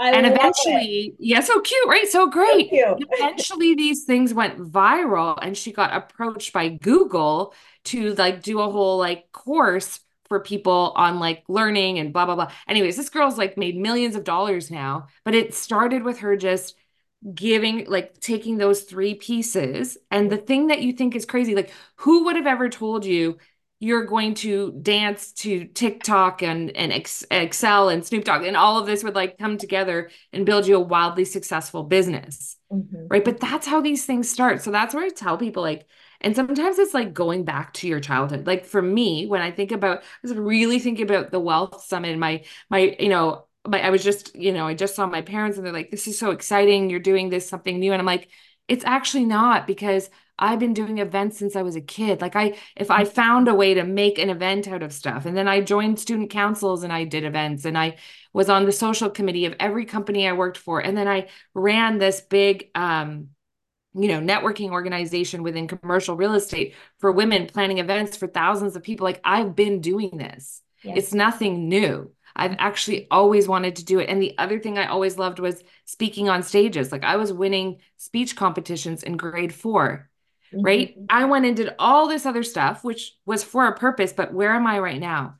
[0.00, 1.14] I and eventually, it.
[1.18, 2.08] yeah, so cute, right?
[2.08, 2.72] So great.
[2.74, 8.60] So eventually, these things went viral, and she got approached by Google to like do
[8.60, 12.50] a whole like course for people on like learning and blah blah blah.
[12.68, 16.76] Anyways, this girl's like made millions of dollars now, but it started with her just
[17.34, 21.70] giving like taking those three pieces and the thing that you think is crazy like
[21.96, 23.36] who would have ever told you
[23.82, 28.86] you're going to dance to TikTok and and Excel and Snoop Dogg and all of
[28.86, 32.56] this would like come together and build you a wildly successful business.
[32.70, 33.06] Mm-hmm.
[33.08, 33.24] Right?
[33.24, 34.62] But that's how these things start.
[34.62, 35.86] So that's where I tell people like
[36.20, 38.46] and sometimes it's like going back to your childhood.
[38.46, 42.18] Like for me, when I think about I was really thinking about the Wellth Summit
[42.18, 45.56] my my you know, my I was just, you know, I just saw my parents
[45.56, 46.90] and they're like this is so exciting.
[46.90, 48.28] You're doing this something new and I'm like
[48.68, 52.20] it's actually not because I've been doing events since I was a kid.
[52.20, 55.36] Like I if I found a way to make an event out of stuff and
[55.36, 57.98] then I joined student councils and I did events and I
[58.32, 61.98] was on the social committee of every company I worked for and then I ran
[61.98, 63.28] this big um
[63.94, 68.82] you know networking organization within commercial real estate for women planning events for thousands of
[68.82, 70.62] people like I've been doing this.
[70.82, 70.96] Yes.
[70.96, 72.12] It's nothing new.
[72.34, 74.08] I've actually always wanted to do it.
[74.08, 76.92] And the other thing I always loved was speaking on stages.
[76.92, 80.09] Like I was winning speech competitions in grade 4
[80.52, 80.64] mm-hmm.
[80.64, 80.94] right?
[81.08, 84.54] I went and did all this other stuff, which was for a purpose, but where
[84.54, 85.36] am I right now?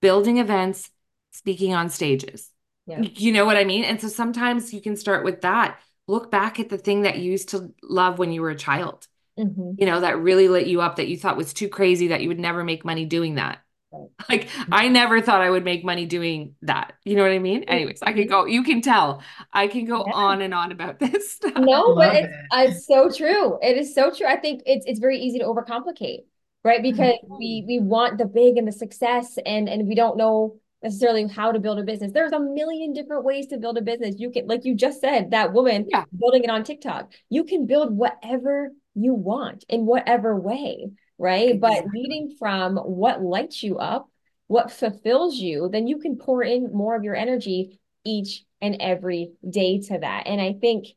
[0.00, 0.90] Building events,
[1.32, 2.48] speaking on stages.
[2.86, 3.00] Yeah.
[3.00, 3.84] You know what I mean?
[3.84, 5.78] And so sometimes you can start with that.
[6.08, 9.06] Look back at the thing that you used to love when you were a child,
[9.38, 9.74] mm-hmm.
[9.78, 12.28] you know, that really lit you up, that you thought was too crazy, that you
[12.28, 13.61] would never make money doing that.
[14.28, 16.94] Like I never thought I would make money doing that.
[17.04, 17.64] You know what I mean?
[17.64, 18.46] Anyways, I can go.
[18.46, 19.22] You can tell.
[19.52, 20.12] I can go yeah.
[20.14, 21.54] on and on about this stuff.
[21.56, 22.70] No, but it's, it.
[22.70, 23.58] it's so true.
[23.60, 24.26] It is so true.
[24.26, 26.20] I think it's it's very easy to overcomplicate,
[26.64, 26.82] right?
[26.82, 27.36] Because mm-hmm.
[27.38, 31.52] we we want the big and the success, and and we don't know necessarily how
[31.52, 32.12] to build a business.
[32.12, 34.16] There's a million different ways to build a business.
[34.18, 36.04] You can, like you just said, that woman yeah.
[36.18, 37.12] building it on TikTok.
[37.28, 40.90] You can build whatever you want in whatever way
[41.22, 41.54] right?
[41.54, 41.82] Exactly.
[41.84, 44.10] But leading from what lights you up,
[44.48, 49.32] what fulfills you, then you can pour in more of your energy each and every
[49.48, 50.24] day to that.
[50.26, 50.88] And I think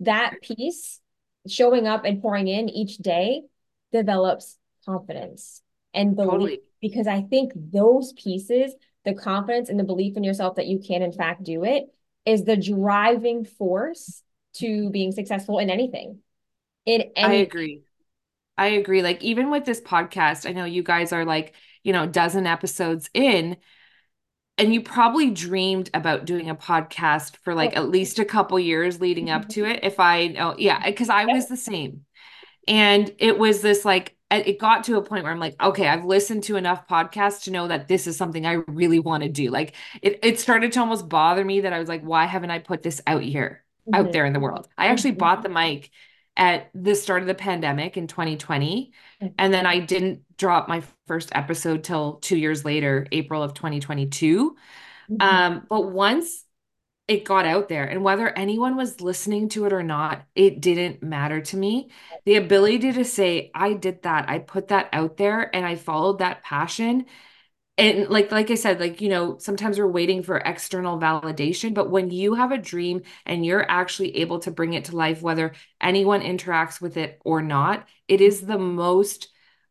[0.00, 1.00] that piece,
[1.46, 3.42] showing up and pouring in each day,
[3.92, 6.30] develops confidence and belief.
[6.30, 6.60] Totally.
[6.80, 11.02] Because I think those pieces, the confidence and the belief in yourself that you can,
[11.02, 11.84] in fact, do it,
[12.24, 14.22] is the driving force
[14.54, 16.20] to being successful in anything.
[16.86, 17.82] In any- I agree.
[18.58, 19.02] I agree.
[19.02, 22.46] Like even with this podcast, I know you guys are like, you know, a dozen
[22.46, 23.56] episodes in
[24.58, 29.00] and you probably dreamed about doing a podcast for like at least a couple years
[29.00, 32.04] leading up to it if I know yeah, cuz I was the same.
[32.66, 36.04] And it was this like it got to a point where I'm like, okay, I've
[36.04, 39.50] listened to enough podcasts to know that this is something I really want to do.
[39.50, 42.58] Like it it started to almost bother me that I was like, why haven't I
[42.58, 43.94] put this out here, mm-hmm.
[43.94, 44.68] out there in the world?
[44.76, 45.20] I actually mm-hmm.
[45.20, 45.90] bought the mic
[46.38, 48.92] at the start of the pandemic in 2020.
[49.36, 54.56] And then I didn't drop my first episode till two years later, April of 2022.
[55.10, 55.16] Mm-hmm.
[55.20, 56.44] Um, but once
[57.08, 61.02] it got out there and whether anyone was listening to it or not, it didn't
[61.02, 61.90] matter to me.
[62.24, 66.18] The ability to say, I did that, I put that out there and I followed
[66.18, 67.06] that passion
[67.78, 71.90] and like like i said like you know sometimes we're waiting for external validation but
[71.90, 75.54] when you have a dream and you're actually able to bring it to life whether
[75.80, 79.28] anyone interacts with it or not it is the most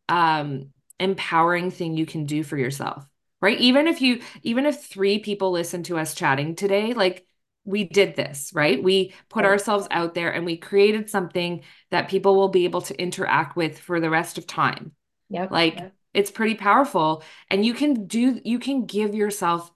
[0.09, 3.05] um empowering thing you can do for yourself
[3.39, 3.59] right?
[3.59, 7.25] Even if you even if three people listen to us chatting today like
[7.65, 8.81] we did this right?
[8.81, 12.99] We put ourselves out there and we created something that people will be able to
[12.99, 14.93] interact with for the rest of time.
[15.29, 19.71] Yeah like yep it's pretty powerful and you can do you can give yourself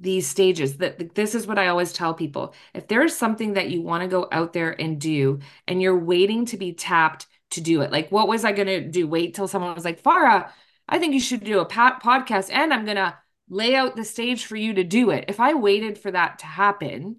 [0.00, 2.52] these stages that this is what I always tell people.
[2.74, 6.46] If there's something that you want to go out there and do and you're waiting
[6.46, 7.92] to be tapped to do it.
[7.92, 9.06] Like what was I going to do?
[9.06, 10.50] Wait till someone was like, "Farrah,
[10.88, 13.16] I think you should do a podcast and I'm going to
[13.48, 16.46] lay out the stage for you to do it." If I waited for that to
[16.46, 17.18] happen,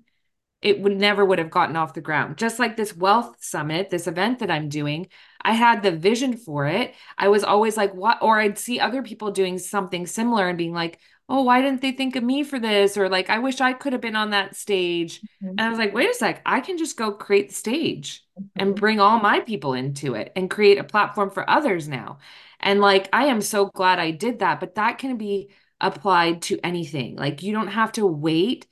[0.62, 2.38] it would never would have gotten off the ground.
[2.38, 5.08] Just like this Wellth Summit, this event that I'm doing,
[5.46, 6.96] I had the vision for it.
[7.20, 8.18] I was always like, what?
[8.24, 11.92] Or I'd see other people doing something similar and being like, oh, why didn't they
[11.92, 12.98] think of me for this?
[12.98, 15.22] Or like, I wish I could have been on that stage.
[15.22, 15.50] Mm-hmm.
[15.50, 18.60] And I was like, wait a sec, I can just go create the stage mm-hmm.
[18.60, 22.18] and bring all my people into it and create a platform for others now.
[22.60, 24.60] And like, I am so glad I did that.
[24.60, 27.18] But that can be applied to anything.
[27.18, 28.66] Like, you don't have to wait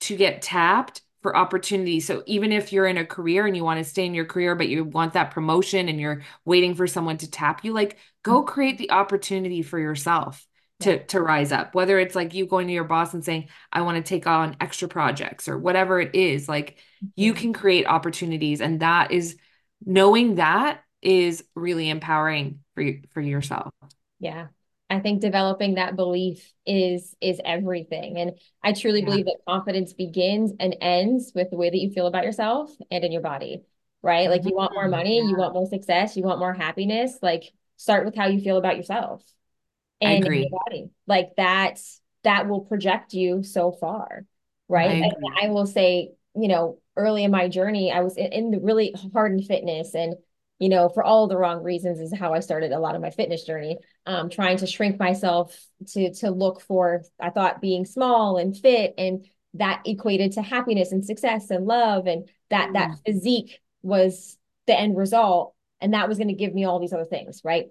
[0.00, 2.06] to get tapped for opportunities.
[2.06, 4.54] So even if you're in a career and you want to stay in your career,
[4.54, 8.42] but you want that promotion and you're waiting for someone to tap you, like go
[8.42, 8.52] mm-hmm.
[8.52, 10.46] create the opportunity for yourself
[10.80, 11.74] to to rise up.
[11.74, 14.58] Whether it's like you going to your boss and saying, I want to take on
[14.60, 16.76] extra projects or whatever it is, like
[17.16, 17.40] you mm-hmm.
[17.40, 18.60] can create opportunities.
[18.60, 19.38] And that is
[19.82, 23.72] knowing that is really empowering for you for yourself.
[24.20, 24.48] Yeah.
[24.94, 28.18] I think developing that belief is is everything.
[28.18, 29.06] And I truly yeah.
[29.06, 33.04] believe that confidence begins and ends with the way that you feel about yourself and
[33.04, 33.62] in your body.
[34.02, 34.30] Right?
[34.30, 35.28] Like you want more money, yeah.
[35.28, 38.76] you want more success, you want more happiness, like start with how you feel about
[38.76, 39.22] yourself
[40.00, 40.90] and your body.
[41.06, 44.26] Like that's that will project you so far.
[44.68, 45.04] Right.
[45.04, 48.60] I, I will say, you know, early in my journey, I was in, in the
[48.60, 50.14] really hard in fitness and
[50.58, 53.10] you know, for all the wrong reasons is how I started a lot of my
[53.10, 53.78] fitness journey.
[54.06, 58.94] Um, trying to shrink myself to to look for, I thought being small and fit
[58.98, 62.72] and that equated to happiness and success and love and that mm.
[62.74, 64.36] that physique was
[64.66, 67.66] the end result and that was going to give me all these other things, right?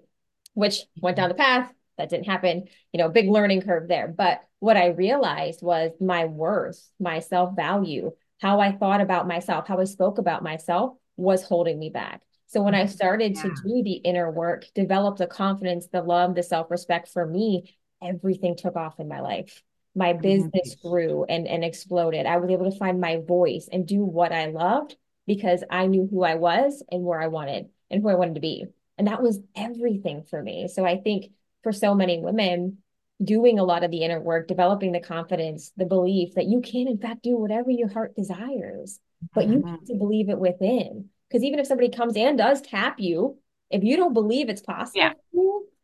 [0.54, 4.08] Which went down the path that didn't happen, you know, big learning curve there.
[4.08, 9.66] But what I realized was my worth, my self value, how I thought about myself,
[9.66, 12.20] how I spoke about myself was holding me back.
[12.54, 13.42] So when I started yeah.
[13.42, 18.54] to do the inner work, develop the confidence, the love, the self-respect for me, everything
[18.54, 19.60] took off in my life.
[19.96, 20.88] My business mm-hmm.
[20.88, 22.26] grew and, and exploded.
[22.26, 24.94] I was able to find my voice and do what I loved
[25.26, 28.40] because I knew who I was and where I wanted and who I wanted to
[28.40, 28.66] be.
[28.98, 30.68] And that was everything for me.
[30.68, 31.32] So I think
[31.64, 32.78] for so many women,
[33.20, 36.86] doing a lot of the inner work, developing the confidence, the belief that you can,
[36.86, 39.00] in fact, do whatever your heart desires,
[39.34, 39.70] but you mm-hmm.
[39.70, 41.10] have to believe it within.
[41.34, 45.00] Because even if somebody comes and does tap you, if you don't believe it's possible,
[45.00, 45.12] yeah.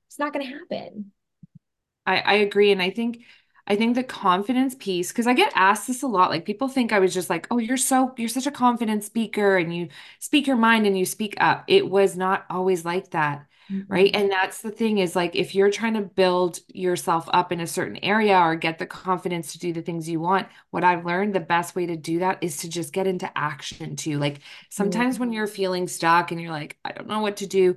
[0.06, 1.10] it's not going to happen.
[2.06, 2.70] I, I agree.
[2.70, 3.24] And I think,
[3.66, 6.30] I think the confidence piece, because I get asked this a lot.
[6.30, 9.56] Like people think I was just like, oh, you're so, you're such a confident speaker
[9.56, 9.88] and you
[10.20, 11.64] speak your mind and you speak up.
[11.66, 13.44] It was not always like that.
[13.88, 14.10] Right?
[14.14, 17.66] And that's the thing is like if you're trying to build yourself up in a
[17.66, 21.34] certain area or get the confidence to do the things you want what i've learned
[21.34, 24.18] the best way to do that is to just get into action too.
[24.18, 25.24] Like sometimes mm-hmm.
[25.24, 27.76] when you're feeling stuck and you're like i don't know what to do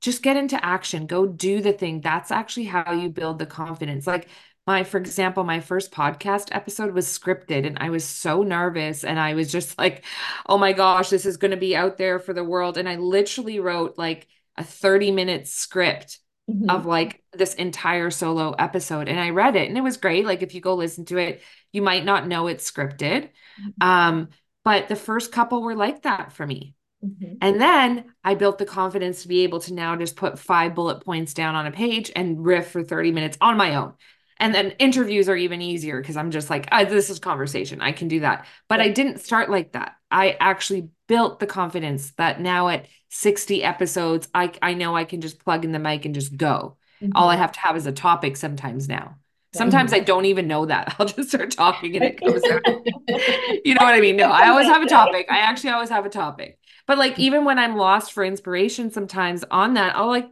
[0.00, 1.06] just get into action.
[1.06, 2.00] Go do the thing.
[2.00, 4.06] That's actually how you build the confidence.
[4.06, 4.28] Like
[4.66, 9.20] my for example my first podcast episode was scripted and i was so nervous and
[9.20, 10.02] i was just like
[10.46, 12.78] oh my gosh this is going to be out there for the world.
[12.78, 16.18] And i literally wrote like a 30 minute script
[16.50, 16.70] mm-hmm.
[16.70, 20.42] of like this entire solo episode and I read it and it was great like
[20.42, 23.86] if you go listen to it you might not know it's scripted mm-hmm.
[23.86, 24.28] um
[24.64, 27.34] but the first couple were like that for me mm-hmm.
[27.40, 31.04] and then I built the confidence to be able to now just put five bullet
[31.04, 33.94] points down on a page and riff for 30 minutes on my own
[34.38, 37.80] and then interviews are even easier because I'm just like, oh, this is conversation.
[37.80, 38.46] I can do that.
[38.68, 39.94] But I didn't start like that.
[40.10, 45.20] I actually built the confidence that now at 60 episodes, I, I know I can
[45.20, 46.76] just plug in the mic and just go.
[47.02, 47.12] Mm-hmm.
[47.14, 49.16] All I have to have is a topic sometimes now.
[49.54, 50.96] Sometimes I don't even know that.
[50.98, 52.62] I'll just start talking and it goes out.
[53.64, 54.16] you know what I mean?
[54.16, 55.26] No, I always have a topic.
[55.30, 56.58] I actually always have a topic.
[56.86, 60.28] But like even when I'm lost for inspiration sometimes on that, I'll like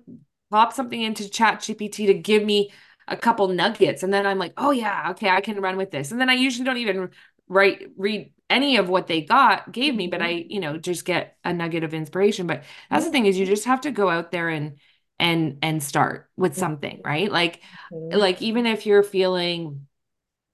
[0.51, 2.73] pop something into ChatGPT to give me
[3.09, 6.13] a couple nuggets and then I'm like, "Oh yeah, okay, I can run with this."
[6.13, 7.11] And then I usually don't even
[7.49, 10.27] write read any of what they got gave me, but Mhm.
[10.27, 12.47] I, you know, just get a nugget of inspiration.
[12.47, 14.79] But that's the thing is you just have to go out there and
[15.19, 17.31] and and start with something, right?
[17.33, 18.13] Like Mhm.
[18.13, 19.87] like even if you're feeling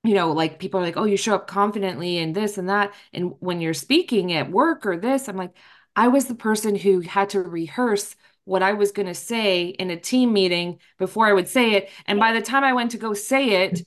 [0.05, 2.93] you know like people are like oh you show up confidently and this and that
[3.13, 5.57] and when you're speaking at work or this i'm like
[5.97, 9.91] i was the person who had to rehearse what i was going to say in
[9.91, 12.99] a team meeting before i would say it and by the time i went to
[12.99, 13.83] go say it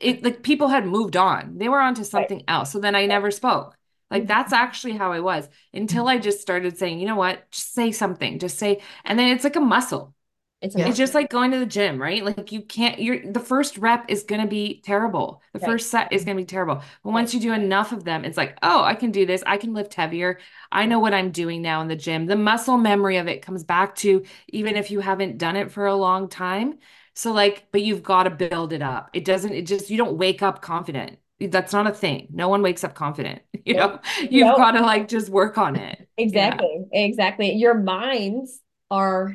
[0.00, 3.06] it like people had moved on they were on to something else so then i
[3.06, 3.76] never spoke
[4.10, 4.28] like Mhm.
[4.28, 7.90] that's actually how i was until i just started saying you know what just say
[7.92, 10.14] something just say and then it's like a muscle
[10.60, 10.86] It's Yeah.
[10.86, 12.24] it's just like going to the gym, right?
[12.24, 15.40] Like you can't, you're the first rep is going to be terrible.
[15.52, 15.68] The Right.
[15.68, 16.82] first set is going to be terrible.
[17.04, 19.44] But once you do enough of them, it's like, oh, I can do this.
[19.46, 20.40] I can lift heavier.
[20.72, 22.26] I know what I'm doing now in the gym.
[22.26, 25.86] The muscle memory of it comes back to even if you haven't done it for
[25.86, 26.78] a long time.
[27.18, 29.10] So, like, but you've got to build it up.
[29.12, 31.18] It doesn't, it just, you don't wake up confident.
[31.40, 32.28] That's not a thing.
[32.30, 33.42] No one wakes up confident.
[33.64, 34.56] You know, you've Nope.
[34.56, 36.08] got to like just work on it.
[36.16, 36.24] Yeah.
[36.24, 36.84] Exactly.
[36.92, 37.52] Exactly.
[37.54, 38.60] Your minds
[38.90, 39.34] are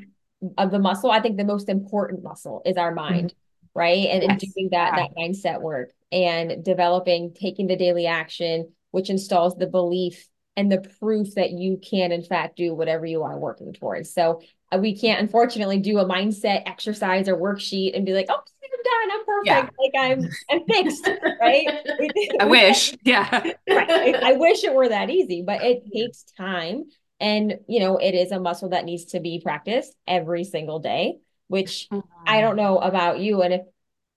[0.58, 1.12] of the muscle.
[1.12, 3.34] I think the most important muscle is our mind,
[3.76, 4.08] right?
[4.08, 5.04] And, and doing that Yeah.
[5.04, 10.26] that mindset work and developing, taking the daily action, which installs the belief
[10.56, 14.14] and the proof that you can in fact do whatever you are working towards.
[14.14, 18.28] So uh, Uh, we can't unfortunately do a mindset exercise or worksheet and be like,
[18.30, 21.10] oh, I'm done, I'm perfect, like I'm I'm fixed,
[21.40, 21.68] right?
[22.40, 22.96] I wish.
[23.04, 23.30] Yeah.
[23.70, 24.16] Right.
[24.16, 26.86] I, I wish it were that easy, but it takes time.
[27.20, 31.20] And, you know, it is a muscle that needs to be practiced every single day,
[31.48, 31.88] which
[32.28, 33.62] I don't know about you and if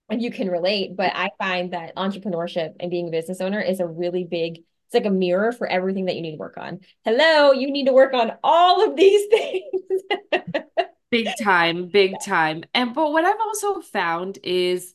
[0.09, 3.79] and you can relate, but I find that entrepreneurship and being a business owner is
[3.79, 6.79] a really big, it's like a mirror for everything that you need to work on.
[7.03, 9.81] Hello, you need to work on all of these things.
[11.11, 12.63] Big time, big time.
[12.73, 14.93] And but what I've also found is,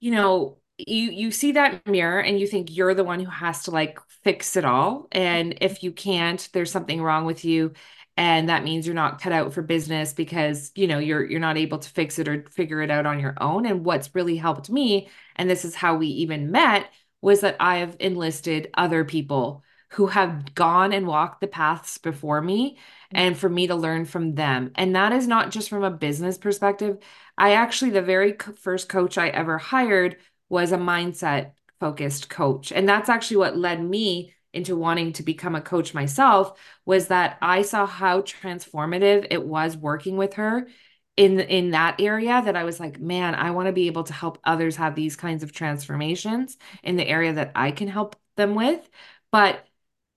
[0.00, 3.64] you know, you you see that mirror and you think you're the one who has
[3.64, 5.08] to like fix it all.
[5.12, 7.72] And if you can't, there's something wrong with you.
[8.16, 11.58] And that means you're not cut out for business because, you know, you're you're not
[11.58, 13.66] able to fix it or figure it out on your own.
[13.66, 16.90] And what's really helped me, and this is how we even met,
[17.24, 22.42] was that I have enlisted other people who have gone and walked the paths before
[22.42, 22.76] me mm.
[23.12, 24.72] and for me to learn from them.
[24.74, 26.98] And that is not just from a business perspective.
[27.38, 30.18] I actually, the very first coach I ever hired
[30.50, 32.70] was a mindset focused coach.
[32.70, 37.38] And that's actually what led me into wanting to become a coach myself was that
[37.40, 40.68] I saw how transformative it was working with her
[41.16, 44.12] in in that area that I was like, man, I want to be able to
[44.12, 48.54] help others have these kinds of transformations in the area that I can help them
[48.54, 48.88] with.
[49.30, 49.64] But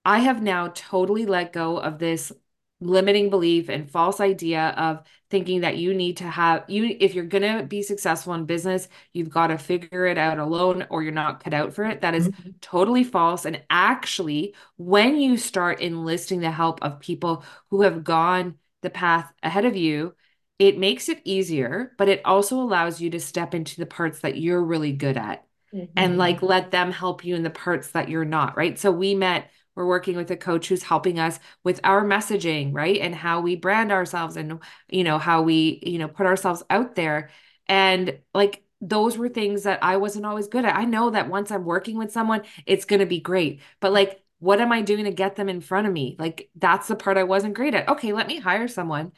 [0.04, 2.32] I have now totally let go of this
[2.80, 7.24] limiting belief and false idea of thinking that you need to have you if you're
[7.24, 11.10] going to be successful in business you've got to figure it out alone or you're
[11.10, 12.00] not cut out for it.
[12.02, 12.50] That is mm-hmm.
[12.60, 13.44] totally false.
[13.44, 19.32] And actually when you start enlisting the help of people who have gone the path
[19.42, 20.14] ahead of you
[20.58, 24.36] it makes it easier but it also allows you to step into the parts that
[24.36, 26.16] you're really good at and mm-hmm.
[26.16, 28.78] like let them help you in the parts that you're not right?
[28.78, 33.00] So we met we're working with a coach who's helping us with our messaging right?
[33.00, 36.94] And how we brand ourselves and you know how we you know put ourselves out
[36.94, 37.30] there.
[37.66, 40.76] And like those were things that I wasn't always good at.
[40.76, 44.22] I know that once I'm working with someone it's going to be great but like
[44.40, 46.16] what am I doing to get them in front of me?
[46.18, 47.88] Like that's the part I wasn't great at.
[47.88, 49.12] Okay let me hire someone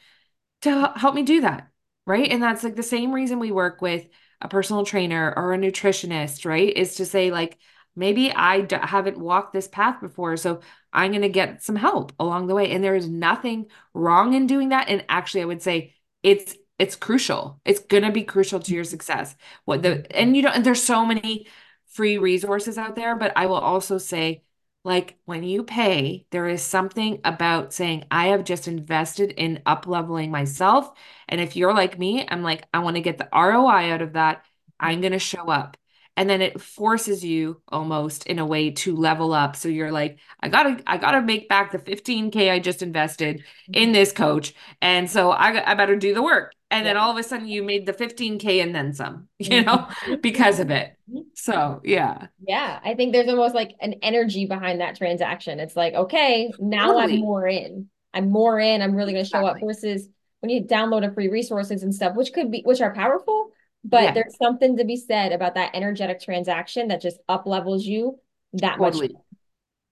[0.61, 1.69] to help me do that
[2.05, 4.07] right and that's like the same reason we work with
[4.41, 7.57] a personal trainer or a nutritionist right is to say like
[7.95, 10.61] maybe I d- haven't walked this path before, so
[10.93, 12.71] I'm going to get some help along the way.
[12.71, 14.89] And there is nothing wrong in doing that.
[14.89, 15.93] And actually, I would say
[16.23, 17.59] it's it's crucial.
[17.63, 19.35] It's going to be crucial to your success.
[19.65, 21.47] What the and you know, and there's so many
[21.87, 24.43] free resources out there, but I will also say
[24.83, 29.85] like when you pay, there is something about saying, I have just invested in up
[29.87, 30.91] leveling myself.
[31.29, 34.13] And if you're like me, I'm like, I want to get the ROI out of
[34.13, 34.37] that.
[34.39, 34.85] Mm-hmm.
[34.85, 35.77] I'm going to show up
[36.17, 39.55] and then it forces you almost in a way to level up.
[39.55, 43.83] So you're like i gotta i gotta make back the 15k i just invested in
[43.85, 43.93] mm-hmm.
[43.93, 44.53] this coach.
[44.81, 46.53] And so i, I better do the work.
[46.69, 49.77] And then all of a sudden you made the 15k and then some you know
[49.77, 50.15] mm-hmm.
[50.21, 50.95] because of it.
[51.09, 51.21] Mm-hmm.
[51.35, 52.27] So yeah.
[52.45, 55.59] Yeah, I think there's almost like an energy behind that transaction.
[55.59, 57.89] It's like, okay, now I'm more in.
[58.13, 58.81] I'm more in.
[58.81, 59.57] I'm really going to show up.
[59.57, 59.67] Exactly.
[59.67, 60.09] versus
[60.41, 63.51] when you download a free resources and stuff, which could be, which are powerful,
[63.83, 64.11] but Yeah.
[64.13, 68.19] there's something to be said about that energetic transaction that just up levels you
[68.53, 68.93] that much.
[68.93, 69.15] totally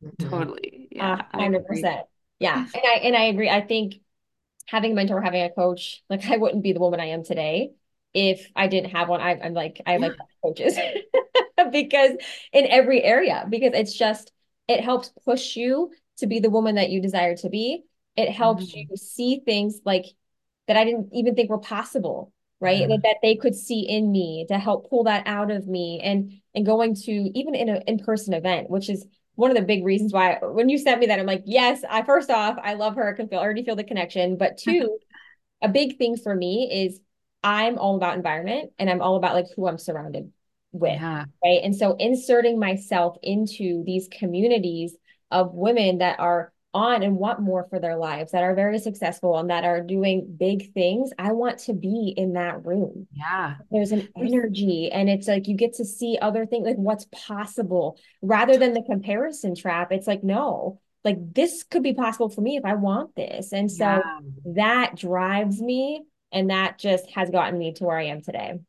[0.04, 0.30] Mhm.
[0.30, 1.82] totally yeah I hundred agree.
[1.82, 2.08] percent.
[2.40, 2.66] Yeah.
[2.74, 3.50] And I and I agree.
[3.50, 3.96] I think
[4.68, 7.74] having a mentor, having a coach, like I wouldn't be the woman I am today
[8.14, 9.22] if I didn't have one.
[9.22, 10.14] I, am like, I like
[10.44, 10.78] coaches
[11.72, 12.12] because
[12.54, 14.32] in every area, because it's just,
[14.68, 17.84] it helps push you to be the woman that you desire to be.
[18.16, 18.92] It helps mm-hmm.
[18.92, 20.06] you see things like
[20.68, 22.82] that I didn't even think were possible, right?
[22.82, 22.88] Yeah.
[22.88, 26.34] That, that they could see in me to help pull that out of me and
[26.55, 29.05] and going to even in an in-person event, which is
[29.36, 32.03] one of the big reasons why when you sent me that, I'm like, yes, I
[32.03, 33.07] first off, I love her.
[33.07, 34.38] I can feel already feel the connection.
[34.38, 34.72] But mm-hmm.
[34.72, 34.97] two,
[35.62, 36.99] a big thing for me is
[37.43, 40.32] I'm all about environment and I'm all about like who I'm surrounded
[40.72, 40.93] with.
[40.93, 41.26] Yeah.
[41.43, 41.62] Right.
[41.64, 44.95] And so inserting myself into these communities
[45.32, 49.38] of women that are on and want more for their lives that are very successful
[49.38, 53.07] and that are doing big things i want to be in that room.
[53.13, 53.55] Yeah.
[53.72, 57.99] There's an energy and it's like you get to see other things like what's possible.
[58.22, 62.57] Rather than the comparison trap it's like no like this could be possible for me
[62.57, 63.51] if i want this.
[63.53, 64.20] And so yeah.
[64.55, 68.59] that drives me and that just has gotten me to where i am today.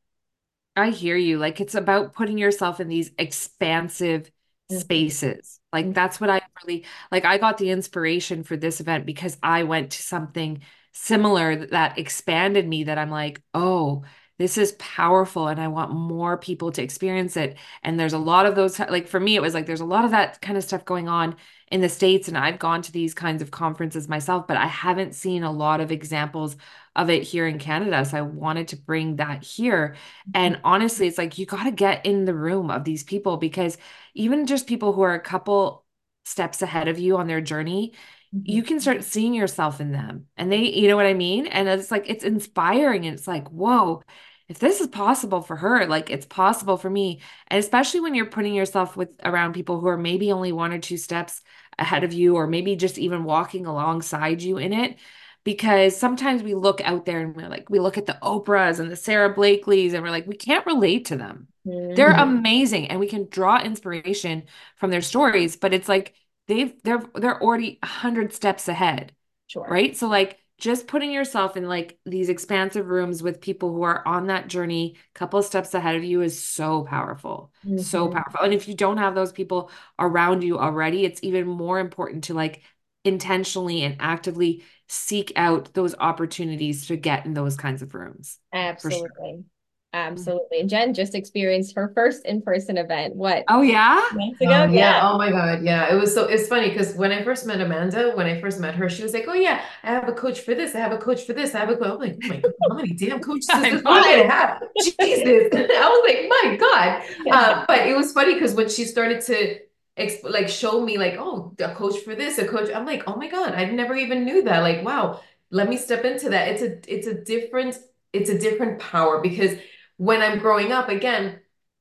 [0.76, 1.38] I hear you.
[1.38, 4.30] Like it's about putting yourself in these expansive.
[4.70, 5.60] Spaces.
[5.72, 7.24] Like that's what I really like.
[7.24, 10.62] I got the inspiration for this event because I went to something
[10.92, 14.04] similar that expanded me that I'm like, oh,
[14.38, 17.58] this is powerful and I want more people to experience it.
[17.82, 20.04] And there's a lot of those, like for me, it was like there's a lot
[20.04, 21.36] of that kind of stuff going on
[21.70, 22.28] in the States.
[22.28, 25.80] And I've gone to these kinds of conferences myself, but I haven't seen a lot
[25.80, 26.56] of examples
[26.96, 28.04] of it here in Canada.
[28.04, 29.94] So I wanted to bring that here.
[30.34, 30.66] And mm-hmm.
[30.66, 33.78] honestly, it's like you got to get in the room of these people because
[34.14, 35.84] even just people who are a couple
[36.24, 37.92] steps ahead of you on their journey,
[38.32, 40.26] you can start seeing yourself in them.
[40.36, 41.46] And they, you know what I mean?
[41.46, 43.06] And it's like, it's inspiring.
[43.06, 44.02] And it's like, whoa,
[44.50, 47.20] if this is possible for her, like it's possible for me.
[47.46, 50.80] And especially when you're putting yourself with around people who are maybe only one or
[50.80, 51.40] two steps
[51.78, 54.96] ahead of you, or maybe just even walking alongside you in it.
[55.44, 58.90] Because sometimes we look out there and we're like, we look at the Oprahs and
[58.90, 61.46] the Sara Blakely's, and we're like, we can't relate to them.
[61.64, 61.94] Mm-hmm.
[61.94, 64.46] They're amazing and we can draw inspiration
[64.76, 66.14] from their stories, but it's like
[66.48, 69.12] they've they're they're already a hundred steps ahead.
[69.46, 69.66] Sure.
[69.68, 69.96] Right.
[69.96, 74.26] So like just putting yourself in like these expansive rooms with people who are on
[74.26, 77.78] that journey a couple steps ahead of you is so powerful mm-hmm.
[77.78, 81.80] so powerful and if you don't have those people around you already it's even more
[81.80, 82.62] important to like
[83.04, 89.44] intentionally and actively seek out those opportunities to get in those kinds of rooms absolutely.
[89.92, 90.60] Absolutely.
[90.60, 93.16] And Jen just experienced her first in-person event.
[93.16, 93.44] What?
[93.48, 94.00] Oh yeah.
[94.14, 94.52] Months ago?
[94.52, 94.98] Um, yeah.
[94.98, 95.10] yeah.
[95.10, 95.62] Oh my God.
[95.64, 95.92] Yeah.
[95.92, 98.76] It was so it's funny because when I first met Amanda, when I first met
[98.76, 100.76] her, she was like, Oh yeah, I have a coach for this.
[100.76, 101.54] I have a coach for this.
[101.56, 101.90] I have a coach.
[101.90, 104.62] I'm like, oh my God, how many damn coaches does this woman have?
[104.80, 105.48] Jesus.
[105.52, 107.02] I was like, my God.
[107.26, 107.36] Yeah.
[107.36, 109.58] Uh, but it was funny because when she started to
[109.98, 113.16] exp- like show me like, oh, a coach for this, a coach, I'm like, oh
[113.16, 114.60] my God, I never even knew that.
[114.60, 115.20] Like, wow,
[115.50, 116.46] let me step into that.
[116.48, 117.76] It's a it's a different,
[118.12, 119.56] it's a different power because
[120.00, 121.40] when I'm growing up, again,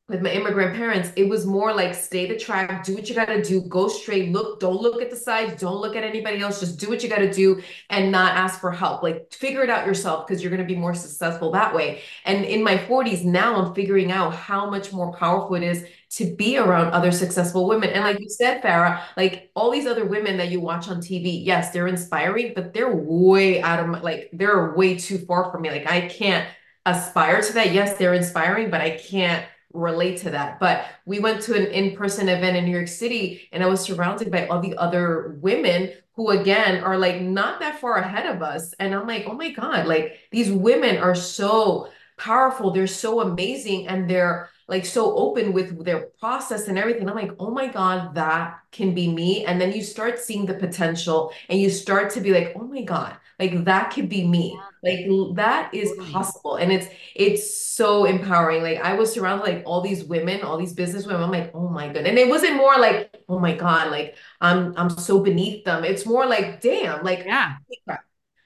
[0.09, 3.29] with my immigrant parents, it was more like stay the track, do what you got
[3.29, 6.59] to do, go straight, look, don't look at the sides, don't look at anybody else,
[6.59, 9.03] just do what you got to do and not ask for help.
[9.03, 12.01] Like figure it out yourself because you're going to be more successful that way.
[12.25, 15.85] And in my 40s, now I'm figuring out how much more powerful it is
[16.17, 17.91] to be around other successful women.
[17.91, 21.45] And like you said, Farrah, like all these other women that you watch on TV,
[21.45, 25.61] yes, they're inspiring, but they're way out of my, like, they're way too far from
[25.61, 25.69] me.
[25.69, 26.49] Like I can't
[26.89, 27.71] aspire to that.
[27.73, 30.59] Yes, they're inspiring, but I can't relate to that.
[30.59, 34.31] But we went to an in-person event in New York City and I was surrounded
[34.31, 38.73] by all the other women who again are like not that far ahead of us.
[38.79, 42.71] And I'm like, oh my God, like these women are so powerful.
[42.71, 47.07] They're so amazing and they're like so open with their process and everything.
[47.07, 49.45] I'm like, oh my God, that can be me.
[49.45, 52.81] And then you start seeing the potential and you start to be like, oh my
[52.81, 54.59] God, like that could be me.
[54.83, 56.57] Like that is possible.
[56.57, 58.61] And it's it's so empowering.
[58.61, 61.23] Like I was surrounded like all these women, all these business women.
[61.23, 62.05] I'm like, oh my god.
[62.05, 65.83] And it wasn't more like, oh my God, like I'm I'm so beneath them.
[65.83, 67.55] It's more like, damn, like yeah.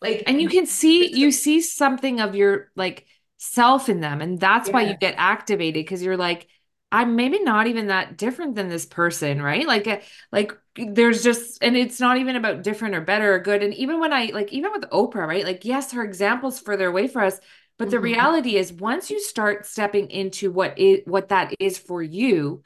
[0.01, 4.21] Like and you can see you see something of your like self in them.
[4.21, 4.73] And that's yeah.
[4.73, 6.47] why you get activated because you're like,
[6.93, 9.65] I'm maybe not even that different than this person, right?
[9.65, 9.97] Like, uh,
[10.31, 13.63] like there's just, and it's not even about different or better or good.
[13.63, 15.43] And even when I like, even with Oprah, right?
[15.43, 17.39] Like, yes, her examples further away for us,
[17.79, 17.91] but mm-hmm.
[17.91, 22.61] the reality is, once you start stepping into what is what that is for you,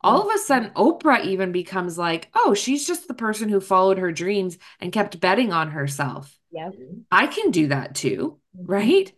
[0.00, 3.98] all of a sudden Oprah even becomes like, oh, she's just the person who followed
[3.98, 6.32] her dreams and kept betting on herself.
[6.52, 6.70] Yeah,
[7.10, 8.70] I can do that too, mm-hmm.
[8.70, 9.12] right?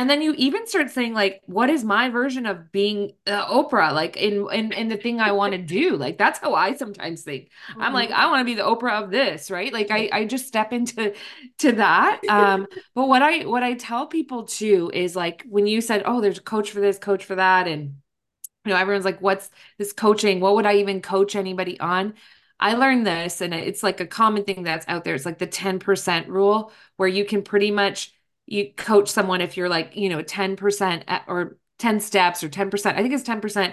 [0.00, 3.92] And then you even start saying like what is my version of being uh, oprah?
[3.92, 5.94] Like in, in in the thing i want to do.
[5.94, 7.50] Like that's how i sometimes think.
[7.70, 7.82] Mm-hmm.
[7.82, 9.70] i'm like i want to be the oprah of this right?
[9.70, 11.14] Like i i just step into
[11.58, 12.22] to that.
[12.30, 16.22] Um but what i what i tell people too is like when you said oh
[16.22, 17.96] there's a coach for this coach for that and
[18.64, 20.40] you know everyone's like what's this coaching?
[20.40, 22.14] What would i even coach anybody on?
[22.62, 25.14] I learned this, and it's like a common thing that's out there.
[25.14, 28.12] It's like the 10% rule, where you can pretty much
[28.50, 32.96] you coach someone if you're like, you know, 10% or 10 steps or 10%.
[32.96, 33.72] I think it's 10%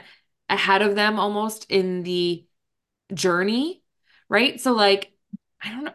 [0.50, 2.46] ahead of them almost in the
[3.14, 3.84] journey,
[4.30, 4.62] right?
[4.62, 5.12] So like
[5.62, 5.94] I don't know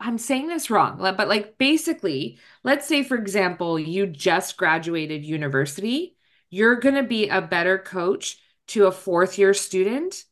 [0.00, 6.16] I'm saying this wrong, but like basically, let's say for example, you just graduated university,
[6.50, 10.24] you're going to be a better coach to a fourth year student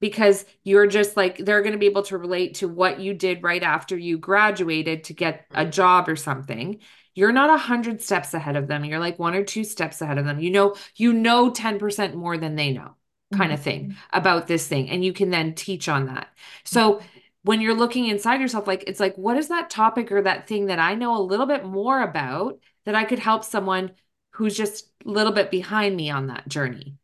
[0.00, 3.42] because you're just like they're going to be able to relate to what you did
[3.42, 6.78] right after you graduated to get a job or something
[7.14, 8.84] you're not a hundred steps ahead of them.
[8.84, 10.40] You're like one or two steps ahead of them.
[10.40, 12.96] You know you know 10% more than they know
[13.32, 13.52] kind mm-hmm.
[13.52, 14.18] of thing mm-hmm.
[14.18, 16.28] about this thing and you can then teach on that.
[16.64, 17.00] So
[17.44, 20.66] when you're looking inside yourself like it's like what is that topic or that thing
[20.66, 23.90] that i know a little bit more about that i could help someone
[24.32, 26.96] who's just a little bit behind me on that journey?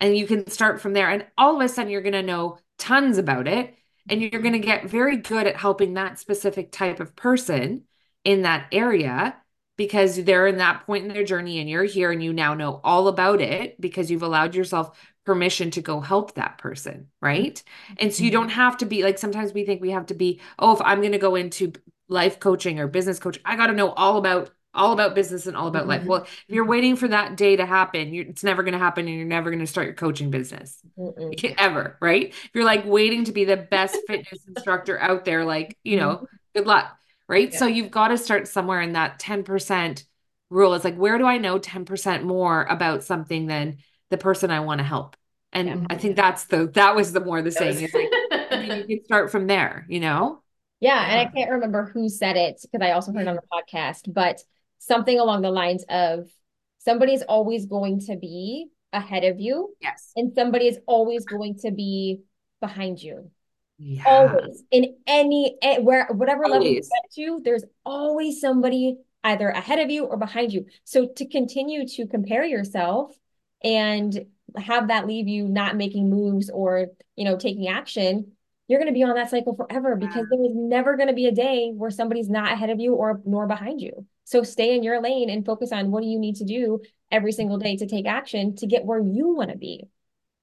[0.00, 2.58] And you can start from there and all of a sudden you're going to know
[2.78, 3.74] tons about it
[4.08, 7.82] and you're going to get very good at helping that specific type of person
[8.24, 9.36] in that area
[9.78, 12.80] because they're in that point in their journey and you're here and you now know
[12.84, 17.62] all about it because you've allowed yourself permission to go help that person, right?
[17.98, 20.40] And so you don't have to be like sometimes we think we have to be,
[20.58, 21.72] oh, if I'm going to go into
[22.08, 25.56] life coaching or business coaching, I got to know all about all about business and
[25.56, 25.90] all about mm-hmm.
[25.90, 26.04] life.
[26.04, 29.16] Well, if you're waiting for that day to happen, it's never going to happen and
[29.16, 30.80] you're never going to start your coaching business
[31.58, 32.28] ever, right?
[32.28, 36.10] If you're like waiting to be the best fitness instructor out there, like, you know,
[36.10, 36.24] mm-hmm.
[36.54, 36.97] good luck
[37.28, 37.52] right?
[37.52, 37.58] Yeah.
[37.58, 40.04] So you've got to start somewhere in that 10%
[40.50, 40.74] rule.
[40.74, 43.78] It's like, where do I know 10% more about something than
[44.10, 45.16] the person I want to help?
[45.52, 45.86] And yeah.
[45.90, 49.30] I think that's the, that was the more the saying is like, you can start
[49.30, 50.42] from there, you know?
[50.80, 51.04] Yeah.
[51.10, 54.42] And I can't remember who said it because I also heard on the podcast, but
[54.78, 56.30] something along the lines of
[56.78, 59.74] somebody's always going to be ahead of you.
[59.80, 60.12] Yes.
[60.16, 62.22] And somebody is always going to be
[62.60, 63.30] behind you.
[63.78, 64.02] Yeah.
[64.06, 66.52] Always in any eh, where whatever always.
[66.52, 70.66] level you get to, there's always somebody either ahead of you or behind you.
[70.84, 73.16] So to continue to compare yourself
[73.62, 74.26] and
[74.56, 78.32] have that leave you not making moves or you know taking action,
[78.66, 81.26] you're going to be on that cycle forever because there is never going to be
[81.26, 84.06] a day where somebody's not ahead of you or nor behind you.
[84.24, 87.32] So stay in your lane and focus on what do you need to do every
[87.32, 89.88] single day to take action to get where you want to be.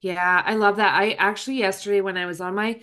[0.02, 0.96] Yeah, I love that.
[0.96, 2.80] I actually yesterday when I was on my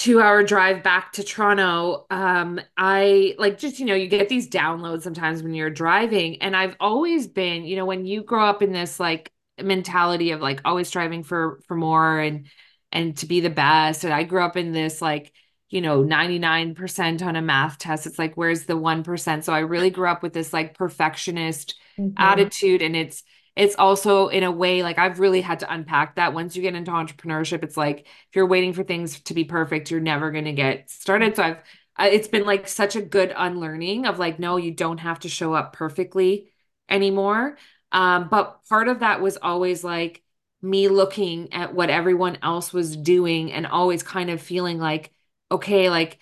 [0.00, 4.48] two hour drive back to Toronto, um, I like just, you know, you get these
[4.48, 6.40] downloads sometimes when you're driving.
[6.40, 9.30] And I've always been, you know, when you grow up in this like
[9.62, 12.46] mentality of like always striving for for more and
[12.90, 14.04] and to be the best.
[14.04, 15.34] And I grew up in this like,
[15.68, 18.06] you know, 99% on a math test.
[18.06, 19.44] It's like, where's the 1%?
[19.44, 22.14] So I really grew up with this like perfectionist mm-hmm.
[22.16, 22.80] attitude.
[22.80, 23.22] And it's
[23.56, 26.34] it's also in a way like I've really had to unpack that.
[26.34, 29.90] Once you get into entrepreneurship, it's like if you're waiting for things to be perfect,
[29.90, 31.36] you're never going to get started.
[31.36, 31.58] So I've
[31.98, 35.54] it's been like such a good unlearning of like no, you don't have to show
[35.54, 36.52] up perfectly
[36.88, 37.58] anymore.
[37.92, 40.22] Um, but part of that was always like
[40.62, 45.12] me looking at what everyone else was doing and always kind of feeling like
[45.52, 46.18] okay, like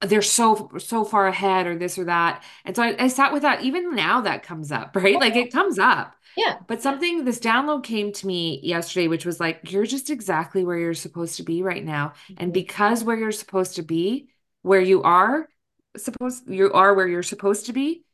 [0.00, 2.42] they're so so far ahead or this or that.
[2.64, 3.62] And so I, I sat with that.
[3.62, 5.18] Even now, that comes up, right?
[5.18, 6.58] Like it comes up yeah.
[6.66, 10.78] But something, this download came to me yesterday, which was like, you're just exactly where
[10.78, 12.08] you're supposed to be right now.
[12.08, 12.34] Mm-hmm.
[12.38, 14.28] And because where you're supposed to be,
[14.62, 15.48] where you are
[15.96, 18.04] supposed, you are where you're supposed to be,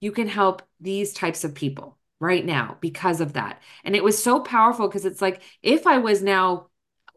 [0.00, 3.62] you can help these types of people right now because of that.
[3.84, 6.68] And it was so powerful because it's like, if I was now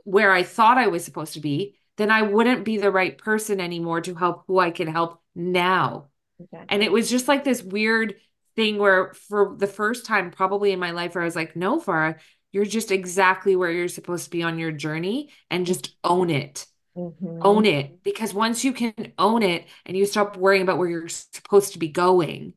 [0.06, 3.60] where I thought I was supposed to be, then I wouldn't be the right person
[3.60, 6.08] anymore to help who I can help now.
[6.40, 6.68] Exactly.
[6.70, 8.16] And it was just like this weird
[8.56, 11.80] thing where for the first time probably in my life where I was like, no,
[11.80, 12.20] Farrah,
[12.52, 16.66] you're just exactly where you're supposed to be on your journey and just own it.
[16.96, 17.40] Mm-hmm.
[17.42, 18.04] Own it.
[18.04, 21.80] Because once you can own it and you stop worrying about where you're supposed to
[21.80, 22.54] be going,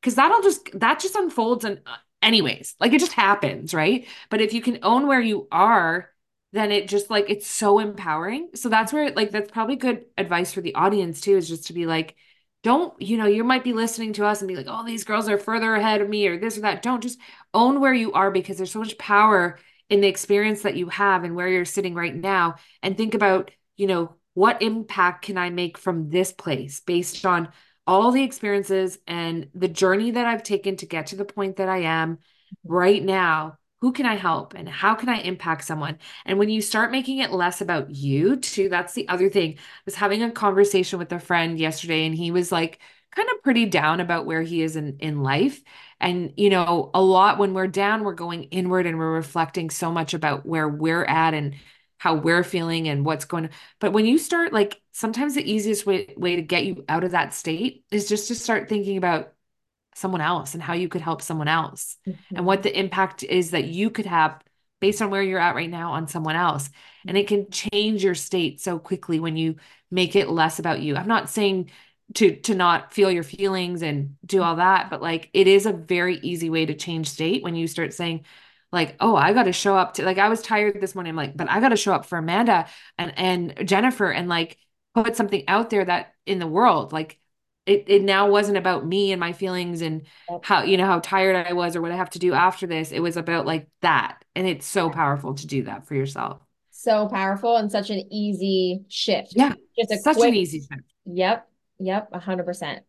[0.00, 0.28] because mm-hmm.
[0.28, 4.06] that'll just that just unfolds and uh, anyways, like it just happens, right?
[4.28, 6.10] But if you can own where you are,
[6.54, 8.50] then it just like it's so empowering.
[8.54, 11.72] So that's where like that's probably good advice for the audience too, is just to
[11.72, 12.16] be like,
[12.62, 15.28] don't you know you might be listening to us and be like oh these girls
[15.28, 17.18] are further ahead of me or this or that don't just
[17.52, 19.58] own where you are because there's so much power
[19.90, 23.50] in the experience that you have and where you're sitting right now and think about
[23.76, 27.50] you know what impact can i make from this place based on
[27.86, 31.68] all the experiences and the journey that I've taken to get to the point that
[31.68, 32.18] I am
[32.64, 33.58] right now.
[33.84, 35.98] Who can I help and how can I impact someone?
[36.24, 39.58] And when you start making it less about you, too, that's the other thing.
[39.58, 42.78] I was having a conversation with a friend yesterday, and he was like,
[43.14, 45.62] kind of pretty down about where he is in in life
[46.00, 49.92] and you know a lot when we're down we're going inward and we're reflecting so
[49.92, 51.54] much about where we're at and
[51.98, 53.50] how we're feeling and what's going on.
[53.80, 57.12] But when you start like sometimes the easiest way, way to get you out of
[57.12, 59.32] that state is just to start thinking about
[59.94, 62.36] someone else and how you could help someone else mm-hmm.
[62.36, 64.40] and what the impact is that you could have
[64.80, 66.68] based on where you're at right now on someone else.
[67.06, 69.56] And it can change your state so quickly when you
[69.90, 70.96] make it less about you.
[70.96, 71.70] I'm not saying
[72.14, 75.72] to to not feel your feelings and do all that, but like it is a
[75.72, 78.26] very easy way to change state when you start saying,
[78.72, 81.10] like, oh, I got to show up to like I was tired this morning.
[81.10, 82.66] I'm like, but I got to show up for Amanda
[82.98, 84.58] and and Jennifer and like
[84.94, 87.18] put something out there that in the world, like
[87.66, 90.02] it it now wasn't about me and my feelings and
[90.42, 92.92] how you know how tired I was or what I have to do after this.
[92.92, 94.24] It was about like that.
[94.34, 96.40] And it's so powerful to do that for yourself.
[96.70, 99.32] So powerful and such an easy shift.
[99.34, 99.54] Yeah.
[99.78, 100.82] Just a such quick, an easy shift.
[101.06, 101.48] Yep.
[101.78, 102.08] Yep.
[102.12, 102.82] A hundred percent.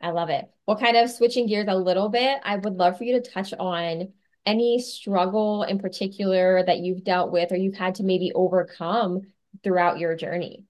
[0.00, 0.48] I love it.
[0.66, 3.52] Well, kind of switching gears a little bit, I would love for you to touch
[3.58, 4.12] on
[4.46, 9.22] any struggle in particular that you've dealt with or you've had to maybe overcome
[9.62, 10.64] throughout your journey?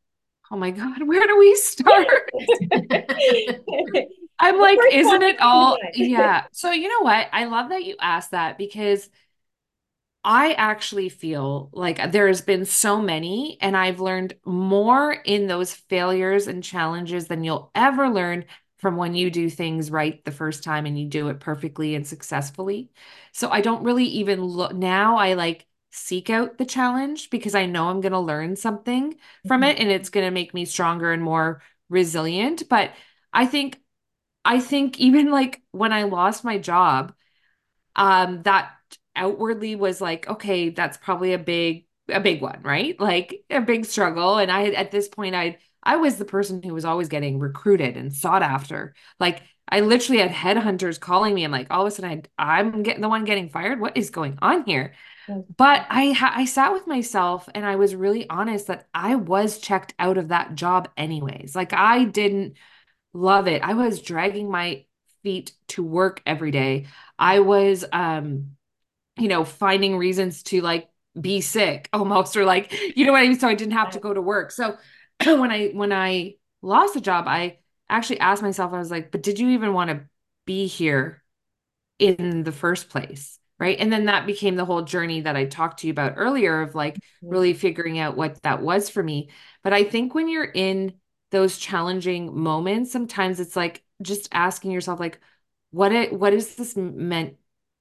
[0.51, 2.33] Oh my God, where do we start?
[4.39, 5.79] I'm like, isn't it all?
[5.93, 6.45] Yeah.
[6.53, 7.29] So, you know what?
[7.33, 9.11] I love that you asked that because
[10.23, 15.75] I actually feel like there has been so many, and I've learned more in those
[15.75, 18.45] failures and challenges than you'll ever learn
[18.79, 22.07] from when you do things right the first time and you do it perfectly and
[22.07, 22.91] successfully.
[23.33, 27.66] So I don't really even look now, I like seek out the challenge because I
[27.66, 29.16] know I'm going to learn something
[29.47, 29.70] from mm-hmm.
[29.70, 32.64] it and it's going to make me stronger and more resilient.
[32.68, 32.93] But
[33.32, 33.78] I think,
[34.45, 37.12] I think even like when I lost my job,
[37.97, 38.72] um, that
[39.16, 42.99] outwardly was like, okay, that's probably a big, a big one, right?
[43.01, 44.38] Like a big struggle.
[44.38, 47.97] And I, at this point, I'd, I was the person who was always getting recruited
[47.97, 48.95] and sought after.
[49.18, 51.45] Like I literally had headhunters calling me.
[51.45, 53.80] I'm like, all of a sudden, I, I'm getting the one getting fired.
[53.80, 54.95] What is going on here?
[55.57, 59.95] But I I sat with myself and I was really honest that I was checked
[59.99, 61.55] out of that job anyways.
[61.57, 62.55] Like I didn't
[63.14, 63.62] love it.
[63.62, 64.85] I was dragging my
[65.23, 66.87] feet to work every day.
[67.18, 68.57] I was um
[69.18, 70.89] you know finding reasons to like
[71.21, 74.01] be sick almost or like you know what I mean so I didn't have to
[74.01, 74.53] go to work.
[74.53, 74.79] So
[75.25, 77.59] when I when I lost the job, I
[77.89, 80.03] actually asked myself, I was like, but did you even want to
[80.47, 81.23] be here
[82.01, 83.39] in the first place?
[83.61, 83.79] Right.
[83.79, 86.75] And then that became the whole journey that I talked to you about earlier of
[86.75, 87.29] like mm-hmm.
[87.29, 89.29] really figuring out what that was for me.
[89.63, 90.95] But I think when you're in
[91.31, 95.21] those challenging moments, sometimes it's like just asking yourself, like,
[95.73, 97.37] what it what is this meant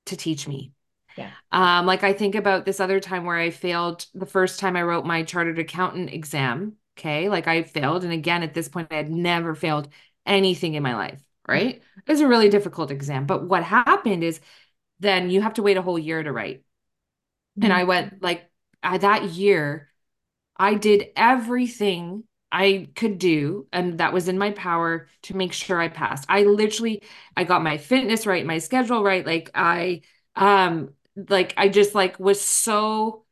[0.08, 0.74] to teach me?
[1.18, 1.32] Yeah.
[1.52, 4.84] Um, like I think about this other time where I failed the first time I
[4.84, 7.30] wrote my chartered accountant exam Okay.
[7.30, 8.04] Like I failed.
[8.04, 9.88] And again, at this point, I had never failed
[10.26, 11.22] anything in my life.
[11.48, 11.82] Right.
[12.06, 13.26] It was a really difficult exam.
[13.26, 14.42] But what happened is
[15.00, 16.58] then you have to wait a whole year to write.
[16.58, 17.64] Mm-hmm.
[17.64, 18.50] And I went like
[18.84, 19.90] I, that year,
[20.56, 25.80] I did everything I could do and that was in my power to make sure
[25.80, 26.26] I passed.
[26.30, 27.04] I literally
[27.38, 29.26] I got my fitness right, my schedule right.
[29.26, 30.02] Like I
[30.36, 33.26] um like I just like was so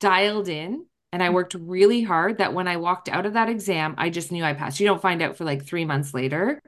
[0.00, 3.94] dialed in and I worked really hard that when I walked out of that exam,
[3.96, 4.78] I just knew I passed.
[4.78, 6.60] You don't find out for like three months later.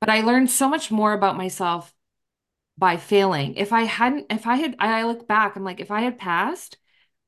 [0.00, 1.92] But I learned so much more about myself
[2.80, 3.54] by failing.
[3.54, 6.78] If I hadn't, if I had, I look back, I'm like, if I had passed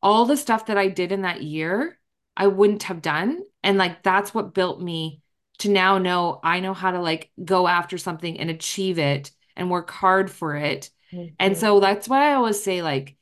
[0.03, 1.99] all the stuff that I did in that year,
[2.37, 3.43] I wouldn't have done.
[3.63, 5.21] And like, that's what built me
[5.59, 9.71] to now know I know how to like go after something and achieve it and
[9.71, 10.91] work hard for it.
[11.13, 11.35] Mm-hmm.
[11.39, 13.17] And so that's why I always say, like,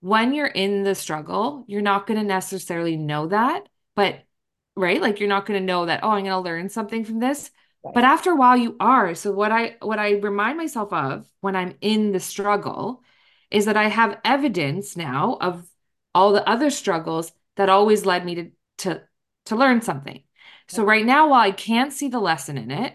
[0.00, 4.20] when you're in the struggle, you're not going to necessarily know that, but
[4.74, 5.02] right?
[5.02, 7.50] Like you're not going to know that, oh, I'm going to learn something from this.
[7.84, 7.94] Right.
[7.94, 9.14] But after a while you are.
[9.14, 13.02] So what I what I remind myself of when I'm in the struggle
[13.50, 15.66] is that I have evidence now of
[16.14, 19.02] all the other struggles that always led me to to
[19.46, 20.22] to learn something.
[20.68, 22.94] So right now while I can't see the lesson in it,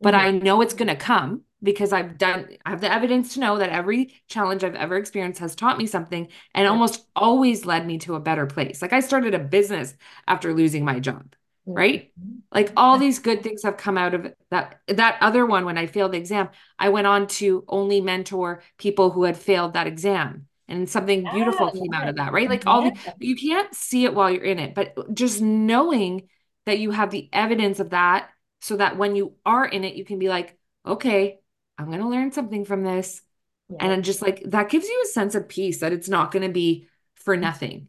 [0.00, 0.26] but mm-hmm.
[0.26, 3.58] I know it's going to come, because I've done, I have the evidence to know
[3.58, 7.98] that every challenge I've ever experienced has taught me something and almost always led me
[7.98, 8.80] to a better place.
[8.80, 9.94] Like I started a business
[10.26, 11.34] after losing my job,
[11.74, 12.10] right?
[12.20, 12.36] Mm-hmm.
[12.52, 14.80] Like all these good things have come out of that.
[14.88, 16.48] That other one, when I failed the exam,
[16.78, 20.46] I went on to only mentor people who had failed that exam.
[20.70, 22.48] And something beautiful ah, came out of that, right?
[22.48, 26.28] Like all the, you can't see it while you're in it, but just knowing
[26.66, 28.28] that you have the evidence of that
[28.60, 31.38] so that when you are in it, you can be like, okay,
[31.78, 33.22] I'm going to learn something from this.
[33.70, 33.86] Yeah.
[33.86, 36.52] And just like that gives you a sense of peace that it's not going to
[36.52, 37.42] be for mm-hmm.
[37.42, 37.88] nothing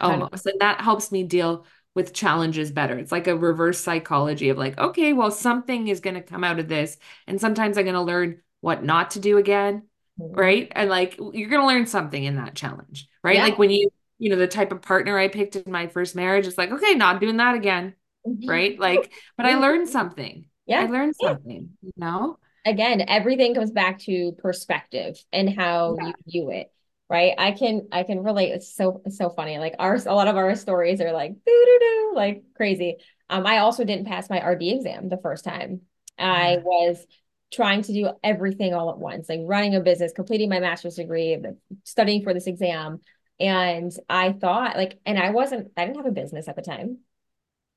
[0.00, 0.46] almost.
[0.46, 2.98] And that helps me deal with challenges better.
[2.98, 6.58] It's like a reverse psychology of like, okay, well, something is going to come out
[6.58, 6.96] of this.
[7.26, 9.82] And sometimes I'm going to learn what not to do again.
[10.20, 10.38] Mm-hmm.
[10.38, 10.72] Right.
[10.72, 13.08] And like, you're going to learn something in that challenge.
[13.22, 13.36] Right.
[13.36, 13.44] Yeah.
[13.44, 16.46] Like when you, you know, the type of partner I picked in my first marriage,
[16.46, 17.94] it's like, okay, not doing that again.
[18.26, 18.48] Mm-hmm.
[18.48, 18.78] Right.
[18.78, 20.46] Like, but I learned something.
[20.66, 20.82] Yeah.
[20.82, 22.38] I learned something, you know?
[22.64, 26.06] Again, everything comes back to perspective and how yeah.
[26.06, 26.72] you view it
[27.12, 27.34] right?
[27.36, 28.52] I can I can relate.
[28.52, 29.58] It's so it's so funny.
[29.58, 32.96] Like our a lot of our stories are like doo doo doo like crazy.
[33.28, 35.82] Um, I also didn't pass my RD exam the first time.
[36.18, 37.04] I was
[37.52, 41.36] trying to do everything all at once, like running a business, completing my master's degree,
[41.84, 43.00] studying for this exam.
[43.38, 46.98] And I thought like, and I wasn't, I didn't have a business at the time.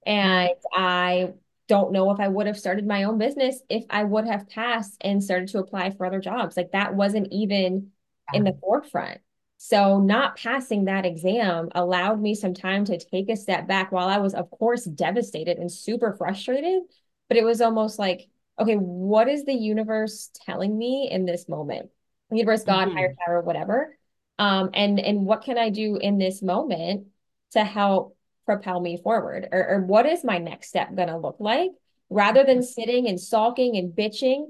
[0.06, 1.34] And I
[1.68, 4.96] don't know if I would have started my own business if I would have passed
[5.02, 6.56] and started to apply for other jobs.
[6.56, 7.92] Like that wasn't even
[8.34, 9.20] in the forefront.
[9.68, 14.08] So not passing that exam allowed me some time to take a step back while
[14.08, 16.84] I was, of course, devastated and super frustrated.
[17.30, 18.28] But it was almost like,
[18.60, 21.90] okay, what is the universe telling me in this moment?
[22.30, 22.98] The universe, God, mm-hmm.
[22.98, 23.98] higher power, whatever.
[24.38, 27.08] Um, and and what can I do in this moment
[27.54, 29.50] to help propel me forward?
[29.52, 31.72] Or, or what is my next step gonna look like?
[32.12, 34.46] Rather than sitting and sulking and bitching,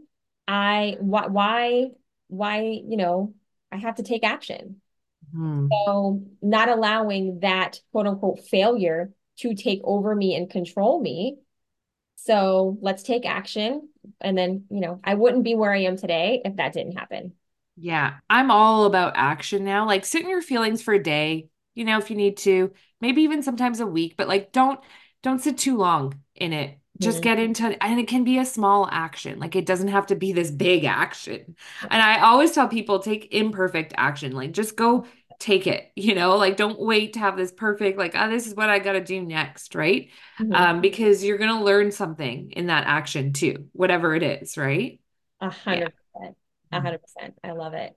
[0.45, 1.91] I why why
[2.27, 3.33] why, you know,
[3.71, 4.81] I have to take action.
[5.35, 5.67] Hmm.
[5.85, 11.37] So, not allowing that quote unquote failure to take over me and control me.
[12.15, 13.89] So, let's take action.
[14.21, 17.33] And then, you know, I wouldn't be where I am today if that didn't happen.
[17.77, 19.85] Yeah, I'm all about action now.
[19.85, 22.71] Like, sit in your feelings for a day, you know, if you need to,
[23.01, 24.79] maybe even sometimes a week, but like, don't
[25.23, 28.87] don't sit too long in it just get into and it can be a small
[28.89, 32.99] action like it doesn't have to be this big action and i always tell people
[32.99, 35.05] take imperfect action like just go
[35.39, 38.55] take it you know like don't wait to have this perfect like oh this is
[38.55, 40.09] what i got to do next right?
[40.39, 40.53] Mm-hmm.
[40.53, 44.99] um because you're going to learn something in that action too whatever it is right?
[45.41, 46.37] A hundred percent.
[46.71, 47.35] A hundred percent.
[47.43, 47.95] I love it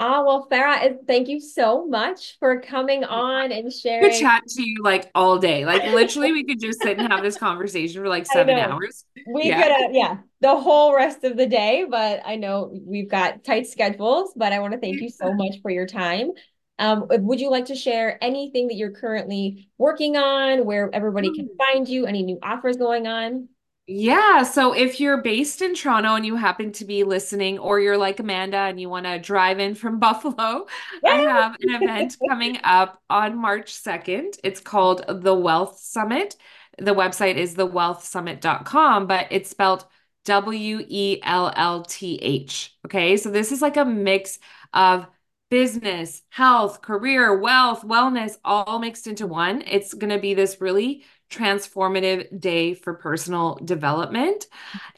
[0.00, 4.08] Ah, well, Farrah, thank you so much for coming on and sharing.
[4.08, 5.66] Could chat to you like all day.
[5.66, 9.04] Like literally, we could just sit and have this conversation for like seven hours.
[9.26, 9.60] We yeah.
[9.60, 11.84] could, uh, yeah, the whole rest of the day.
[11.90, 14.32] But I know we've got tight schedules.
[14.36, 16.30] But I want to thank you so much for your time.
[16.78, 21.46] Um, would you like to share anything that you're currently working on, where everybody can
[21.46, 21.56] hmm.
[21.56, 22.06] find you?
[22.06, 23.48] Any new offers going on?
[23.90, 24.42] Yeah.
[24.42, 28.20] So if you're based in Toronto and you happen to be listening, or you're like
[28.20, 30.66] Amanda and you want to drive in from Buffalo,
[31.06, 34.38] I have an event coming up on March 2nd.
[34.44, 36.36] It's called the Wellth Summit.
[36.76, 39.86] The website is thewellthsummit.com, but it's spelled
[40.26, 42.76] W E L L T H.
[42.84, 43.16] Okay.
[43.16, 44.38] So this is like a mix
[44.74, 45.06] of
[45.50, 49.62] business, health, career, wealth, wellness, all mixed into one.
[49.66, 54.46] It's going to be this really transformative day for personal development.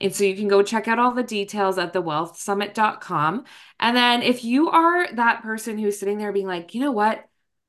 [0.00, 3.44] And so you can go check out all the details at thewellthsummit.com.
[3.78, 7.24] And then if you are that person who's sitting there being like, you know what?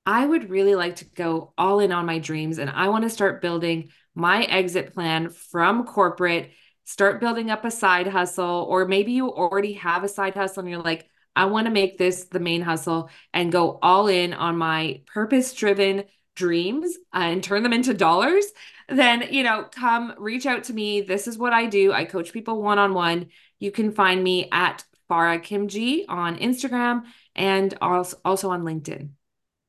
[0.06, 3.10] I would really like to go all in on my dreams and I want to
[3.10, 6.52] start building my exit plan from corporate,
[6.86, 10.70] start building up a side hustle, or maybe you already have a side hustle and
[10.70, 14.58] you're like, I want to make this the main hustle and go all in on
[14.58, 16.04] my purpose driven
[16.42, 18.46] dreams uh, and turn them into dollars,
[18.90, 21.02] then, you know, come reach out to me.
[21.02, 21.94] This is what I do.
[21.94, 23.28] I coach people one on one.
[23.60, 27.04] You can find me at Farrah Khimji on Instagram
[27.36, 29.10] and also, also on LinkedIn.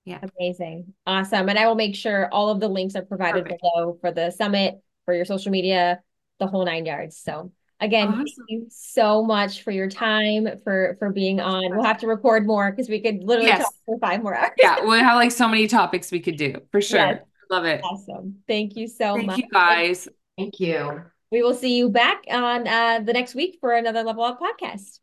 [0.05, 0.21] Yeah.
[0.39, 0.95] Amazing.
[1.07, 1.49] Awesome.
[1.49, 3.63] And I will make sure all of the links are provided Perfect.
[3.63, 6.01] below for the summit, for your social media,
[6.39, 7.17] the whole nine yards.
[7.19, 7.53] So
[7.83, 8.25] Again, awesome.
[8.25, 11.69] thank you so much for your time for for being on.
[11.77, 13.65] We'll have to record more because we could literally yes.
[13.65, 14.53] talk for five more hours.
[14.57, 17.01] Yeah, we have like so many topics we could do for sure.
[17.01, 17.23] Yes.
[17.51, 17.81] Love it.
[17.83, 18.37] Awesome.
[18.47, 19.39] Thank you so thank much.
[19.39, 20.09] you guys.
[20.39, 21.03] Thank you.
[21.33, 25.01] We will see you back on uh, the next week for another Level Up podcast.